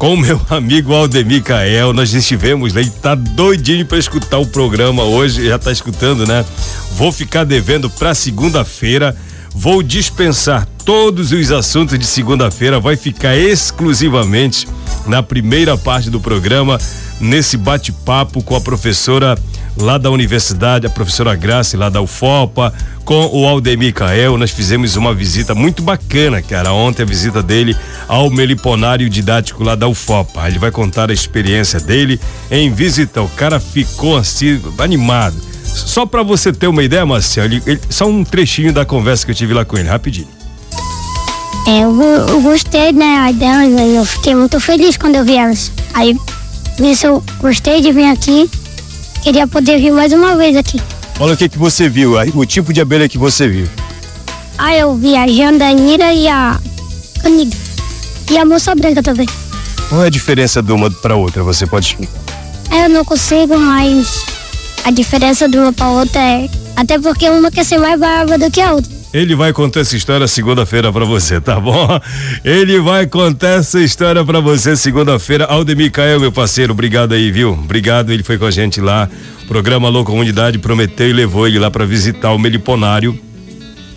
Com 0.00 0.16
meu 0.16 0.40
amigo 0.48 0.94
Aldemir 0.94 1.42
Cael. 1.42 1.92
Nós 1.92 2.14
estivemos 2.14 2.72
lá 2.72 2.80
e 2.80 2.88
tá 2.88 3.14
doidinho 3.14 3.84
para 3.84 3.98
escutar 3.98 4.38
o 4.38 4.46
programa 4.46 5.02
hoje. 5.02 5.46
Já 5.46 5.58
tá 5.58 5.70
escutando, 5.70 6.26
né? 6.26 6.42
Vou 6.92 7.12
ficar 7.12 7.44
devendo 7.44 7.90
para 7.90 8.14
segunda-feira. 8.14 9.14
Vou 9.54 9.82
dispensar 9.82 10.66
todos 10.86 11.32
os 11.32 11.52
assuntos 11.52 11.98
de 11.98 12.06
segunda-feira. 12.06 12.80
Vai 12.80 12.96
ficar 12.96 13.36
exclusivamente 13.36 14.66
na 15.06 15.22
primeira 15.22 15.76
parte 15.76 16.08
do 16.08 16.18
programa, 16.18 16.78
nesse 17.20 17.58
bate-papo 17.58 18.42
com 18.42 18.56
a 18.56 18.60
professora 18.60 19.36
lá 19.80 19.98
da 19.98 20.10
universidade, 20.10 20.86
a 20.86 20.90
professora 20.90 21.34
Graça, 21.34 21.76
lá 21.76 21.88
da 21.88 22.00
UFOPA, 22.00 22.72
com 23.04 23.26
o 23.32 23.46
Aldemir 23.46 23.92
Cael. 23.92 24.38
Nós 24.38 24.50
fizemos 24.50 24.96
uma 24.96 25.12
visita 25.12 25.54
muito 25.54 25.82
bacana, 25.82 26.40
cara. 26.40 26.72
Ontem 26.72 27.02
a 27.02 27.06
visita 27.06 27.42
dele 27.42 27.76
ao 28.06 28.30
meliponário 28.30 29.08
didático 29.08 29.64
lá 29.64 29.74
da 29.74 29.88
UFOPA. 29.88 30.46
Ele 30.48 30.58
vai 30.58 30.70
contar 30.70 31.10
a 31.10 31.12
experiência 31.12 31.80
dele 31.80 32.20
em 32.50 32.70
visita. 32.70 33.22
O 33.22 33.28
cara 33.30 33.58
ficou 33.58 34.16
assim, 34.16 34.60
animado. 34.78 35.36
Só 35.64 36.04
para 36.06 36.22
você 36.22 36.52
ter 36.52 36.66
uma 36.66 36.82
ideia, 36.82 37.06
Marcelo, 37.06 37.46
ele, 37.46 37.62
ele, 37.66 37.80
só 37.88 38.06
um 38.06 38.24
trechinho 38.24 38.72
da 38.72 38.84
conversa 38.84 39.24
que 39.24 39.32
eu 39.32 39.36
tive 39.36 39.54
lá 39.54 39.64
com 39.64 39.76
ele, 39.78 39.88
rapidinho. 39.88 40.28
É, 41.66 41.84
eu, 41.84 42.00
eu 42.00 42.40
gostei, 42.40 42.92
né, 42.92 43.32
delas, 43.32 43.68
eu 43.94 44.04
fiquei 44.04 44.34
muito 44.34 44.58
feliz 44.58 44.96
quando 44.96 45.16
eu 45.16 45.24
vi 45.24 45.36
elas. 45.36 45.70
Aí, 45.94 46.16
isso 46.78 47.06
eu 47.06 47.24
gostei 47.40 47.80
de 47.80 47.92
vir 47.92 48.06
aqui 48.06 48.50
Queria 49.22 49.46
poder 49.46 49.78
vir 49.78 49.92
mais 49.92 50.12
uma 50.12 50.36
vez 50.36 50.56
aqui. 50.56 50.80
Olha 51.18 51.34
o 51.34 51.36
que 51.36 51.48
que 51.48 51.58
você 51.58 51.88
viu, 51.88 52.14
o 52.34 52.46
tipo 52.46 52.72
de 52.72 52.80
abelha 52.80 53.08
que 53.08 53.18
você 53.18 53.46
viu. 53.46 53.68
Ah, 54.56 54.74
eu 54.74 54.94
vi 54.94 55.14
a 55.16 55.26
jandanira 55.26 56.12
e 56.12 56.26
a 56.26 56.58
caniga. 57.22 57.56
E 58.30 58.38
a 58.38 58.44
moça 58.44 58.74
branca 58.74 59.02
também. 59.02 59.26
Qual 59.88 60.02
é 60.04 60.06
a 60.06 60.10
diferença 60.10 60.62
de 60.62 60.72
uma 60.72 60.90
para 60.90 61.16
outra? 61.16 61.42
Você 61.42 61.66
pode 61.66 61.86
explicar? 61.86 62.20
Eu 62.72 62.88
não 62.88 63.04
consigo, 63.04 63.58
mas 63.58 64.24
a 64.84 64.90
diferença 64.90 65.48
de 65.48 65.58
uma 65.58 65.72
para 65.72 65.88
outra 65.88 66.20
é 66.20 66.48
até 66.76 66.98
porque 66.98 67.28
uma 67.28 67.50
quer 67.50 67.64
ser 67.64 67.78
mais 67.78 67.98
brava 67.98 68.38
do 68.38 68.50
que 68.50 68.60
a 68.60 68.72
outra. 68.72 68.99
Ele 69.12 69.34
vai 69.34 69.52
contar 69.52 69.80
essa 69.80 69.96
história 69.96 70.28
segunda-feira 70.28 70.92
para 70.92 71.04
você, 71.04 71.40
tá 71.40 71.58
bom? 71.58 72.00
Ele 72.44 72.78
vai 72.78 73.08
contar 73.08 73.58
essa 73.58 73.80
história 73.80 74.24
para 74.24 74.38
você 74.38 74.76
segunda-feira. 74.76 75.46
Aldemir 75.46 75.90
Caio, 75.90 76.20
meu 76.20 76.30
parceiro, 76.30 76.72
obrigado 76.72 77.12
aí, 77.12 77.32
viu? 77.32 77.52
Obrigado, 77.52 78.12
ele 78.12 78.22
foi 78.22 78.38
com 78.38 78.44
a 78.44 78.52
gente 78.52 78.80
lá. 78.80 79.08
O 79.42 79.46
programa 79.48 79.88
Alô 79.88 80.04
Comunidade 80.04 80.60
prometeu 80.60 81.08
e 81.08 81.12
levou 81.12 81.48
ele 81.48 81.58
lá 81.58 81.68
para 81.72 81.84
visitar 81.84 82.30
o 82.32 82.38
meliponário 82.38 83.18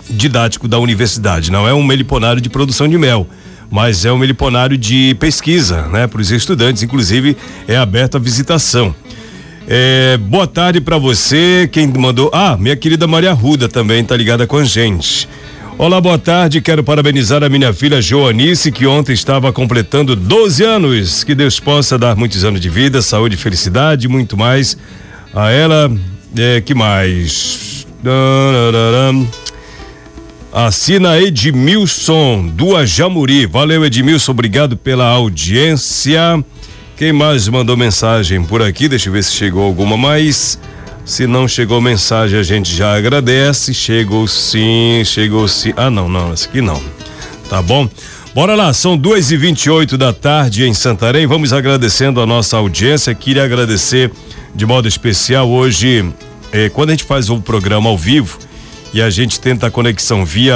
didático 0.10 0.68
da 0.68 0.80
universidade. 0.80 1.52
Não 1.52 1.68
é 1.68 1.74
um 1.74 1.84
meliponário 1.84 2.42
de 2.42 2.50
produção 2.50 2.88
de 2.88 2.98
mel 2.98 3.28
mas 3.72 4.06
é 4.06 4.12
um 4.12 4.20
meliponário 4.20 4.78
de 4.78 5.16
pesquisa, 5.16 5.88
né? 5.88 6.06
Para 6.06 6.22
os 6.22 6.30
estudantes, 6.30 6.84
inclusive, 6.84 7.36
é 7.68 7.76
aberto 7.76 8.18
a 8.18 8.20
visitação. 8.20 8.94
É, 9.68 10.18
boa 10.18 10.46
tarde 10.46 10.82
para 10.82 10.98
você. 10.98 11.70
Quem 11.72 11.88
mandou? 11.88 12.30
Ah, 12.34 12.58
minha 12.58 12.76
querida 12.76 13.08
Maria 13.08 13.32
Ruda 13.32 13.70
também 13.70 14.04
tá 14.04 14.16
ligada 14.16 14.46
com 14.46 14.58
a 14.58 14.66
gente. 14.66 15.28
Olá, 15.78 16.02
boa 16.02 16.18
tarde. 16.18 16.62
Quero 16.62 16.84
parabenizar 16.84 17.44
a 17.44 17.50
minha 17.50 17.74
filha 17.74 18.02
Joanice, 18.02 18.72
que 18.72 18.86
ontem 18.86 19.14
estava 19.14 19.54
completando 19.54 20.16
12 20.16 20.64
anos. 20.64 21.24
Que 21.24 21.34
Deus 21.34 21.60
possa 21.60 21.98
dar 21.98 22.16
muitos 22.16 22.44
anos 22.44 22.60
de 22.60 22.70
vida, 22.70 23.02
saúde, 23.02 23.38
felicidade, 23.38 24.08
muito 24.08 24.36
mais. 24.36 24.78
A 25.34 25.50
ela, 25.50 25.92
é, 26.38 26.62
que 26.62 26.76
mais? 26.76 27.88
Assina 30.52 31.20
Edmilson 31.20 32.48
do 32.50 32.76
Ajamuri. 32.76 33.46
Valeu, 33.46 33.86
Edmilson. 33.86 34.34
Obrigado 34.34 34.76
pela 34.76 35.08
audiência. 35.08 36.44
Quem 36.96 37.12
mais 37.12 37.48
mandou 37.48 37.76
mensagem 37.76 38.44
por 38.44 38.62
aqui? 38.62 38.88
Deixa 38.88 39.10
eu 39.10 39.14
ver 39.14 39.24
se 39.24 39.34
chegou 39.34 39.64
alguma 39.64 39.98
mais. 39.98 40.60
Se 41.04 41.26
não 41.26 41.48
chegou 41.48 41.82
mensagem, 41.82 42.40
a 42.40 42.44
gente 42.44 42.74
já 42.74 42.96
agradece. 42.96 43.74
Chegou 43.74 44.28
sim, 44.28 45.02
chegou 45.04 45.48
sim. 45.48 45.74
Ah, 45.76 45.90
não, 45.90 46.08
não, 46.08 46.32
essa 46.32 46.48
aqui 46.48 46.62
não. 46.62 46.82
Tá 47.50 47.62
bom? 47.62 47.90
Bora 48.34 48.56
lá, 48.56 48.72
são 48.74 48.96
duas 48.96 49.32
e 49.32 49.38
vinte 49.38 49.66
e 49.66 49.70
oito 49.70 49.98
da 49.98 50.14
tarde 50.14 50.64
em 50.64 50.74
Santarém. 50.74 51.26
Vamos 51.26 51.52
agradecendo 51.52 52.22
a 52.22 52.26
nossa 52.26 52.58
audiência. 52.58 53.14
Queria 53.14 53.44
agradecer 53.44 54.12
de 54.56 54.66
modo 54.66 54.88
especial 54.88 55.50
hoje, 55.50 56.06
eh, 56.52 56.70
quando 56.70 56.90
a 56.90 56.94
gente 56.94 57.04
faz 57.04 57.30
o 57.30 57.42
programa 57.42 57.90
ao 57.90 57.98
vivo 57.98 58.38
e 58.94 59.02
a 59.02 59.10
gente 59.10 59.40
tenta 59.40 59.68
a 59.68 59.72
conexão 59.72 60.24
via 60.24 60.56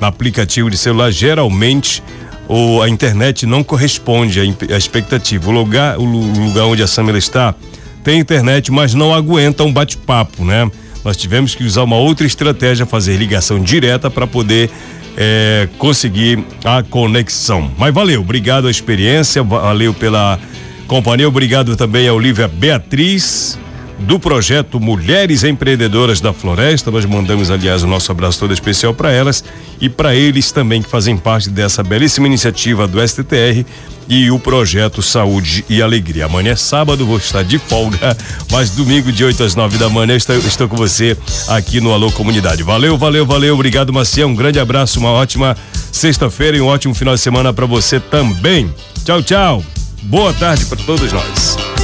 aplicativo 0.00 0.70
de 0.70 0.76
celular, 0.76 1.10
geralmente 1.10 2.02
ou 2.48 2.82
a 2.82 2.88
internet 2.88 3.46
não 3.46 3.64
corresponde 3.64 4.40
à, 4.40 4.76
expectativa. 4.76 5.48
O 5.48 5.52
lugar, 5.52 5.98
o 5.98 6.04
lugar 6.04 6.64
onde 6.64 6.82
a 6.82 6.86
Samela 6.86 7.18
está 7.18 7.54
tem 8.02 8.20
internet, 8.20 8.70
mas 8.70 8.92
não 8.92 9.14
aguenta 9.14 9.64
um 9.64 9.72
bate-papo, 9.72 10.44
né? 10.44 10.70
Nós 11.02 11.16
tivemos 11.16 11.54
que 11.54 11.64
usar 11.64 11.82
uma 11.82 11.96
outra 11.96 12.26
estratégia, 12.26 12.84
fazer 12.86 13.16
ligação 13.16 13.58
direta 13.58 14.10
para 14.10 14.26
poder 14.26 14.70
é, 15.16 15.68
conseguir 15.78 16.44
a 16.64 16.82
conexão. 16.82 17.70
Mas 17.78 17.94
valeu, 17.94 18.20
obrigado 18.20 18.66
a 18.66 18.70
experiência, 18.70 19.42
valeu 19.42 19.94
pela 19.94 20.38
companhia, 20.86 21.28
obrigado 21.28 21.76
também 21.76 22.08
a 22.08 22.12
Olivia 22.12 22.48
Beatriz 22.48 23.58
do 24.00 24.18
projeto 24.18 24.80
Mulheres 24.80 25.44
Empreendedoras 25.44 26.20
da 26.20 26.32
Floresta. 26.32 26.90
Nós 26.90 27.04
mandamos, 27.04 27.50
aliás, 27.50 27.82
o 27.82 27.86
nosso 27.86 28.10
abraço 28.10 28.38
todo 28.38 28.52
especial 28.52 28.94
para 28.94 29.12
elas 29.12 29.44
e 29.80 29.88
para 29.88 30.14
eles 30.14 30.52
também 30.52 30.82
que 30.82 30.88
fazem 30.88 31.16
parte 31.16 31.48
dessa 31.48 31.82
belíssima 31.82 32.26
iniciativa 32.26 32.86
do 32.86 33.06
STTR 33.06 33.64
e 34.08 34.30
o 34.30 34.38
projeto 34.38 35.02
Saúde 35.02 35.64
e 35.68 35.80
Alegria. 35.80 36.26
Amanhã 36.26 36.52
é 36.52 36.56
sábado, 36.56 37.06
vou 37.06 37.16
estar 37.16 37.42
de 37.42 37.58
folga, 37.58 38.16
mas 38.50 38.70
domingo 38.70 39.10
de 39.10 39.24
8 39.24 39.42
às 39.42 39.54
9 39.54 39.78
da 39.78 39.88
manhã 39.88 40.16
estou, 40.16 40.36
estou 40.36 40.68
com 40.68 40.76
você 40.76 41.16
aqui 41.48 41.80
no 41.80 41.92
Alô 41.92 42.10
Comunidade. 42.12 42.62
Valeu, 42.62 42.98
valeu, 42.98 43.24
valeu. 43.24 43.54
Obrigado, 43.54 43.92
Macia. 43.92 44.26
Um 44.26 44.34
grande 44.34 44.58
abraço, 44.58 44.98
uma 44.98 45.10
ótima 45.10 45.56
sexta-feira 45.90 46.56
e 46.56 46.60
um 46.60 46.66
ótimo 46.66 46.94
final 46.94 47.14
de 47.14 47.20
semana 47.20 47.52
para 47.52 47.66
você 47.66 47.98
também. 47.98 48.72
Tchau, 49.04 49.22
tchau. 49.22 49.64
Boa 50.02 50.32
tarde 50.34 50.66
para 50.66 50.78
todos 50.84 51.12
nós. 51.12 51.83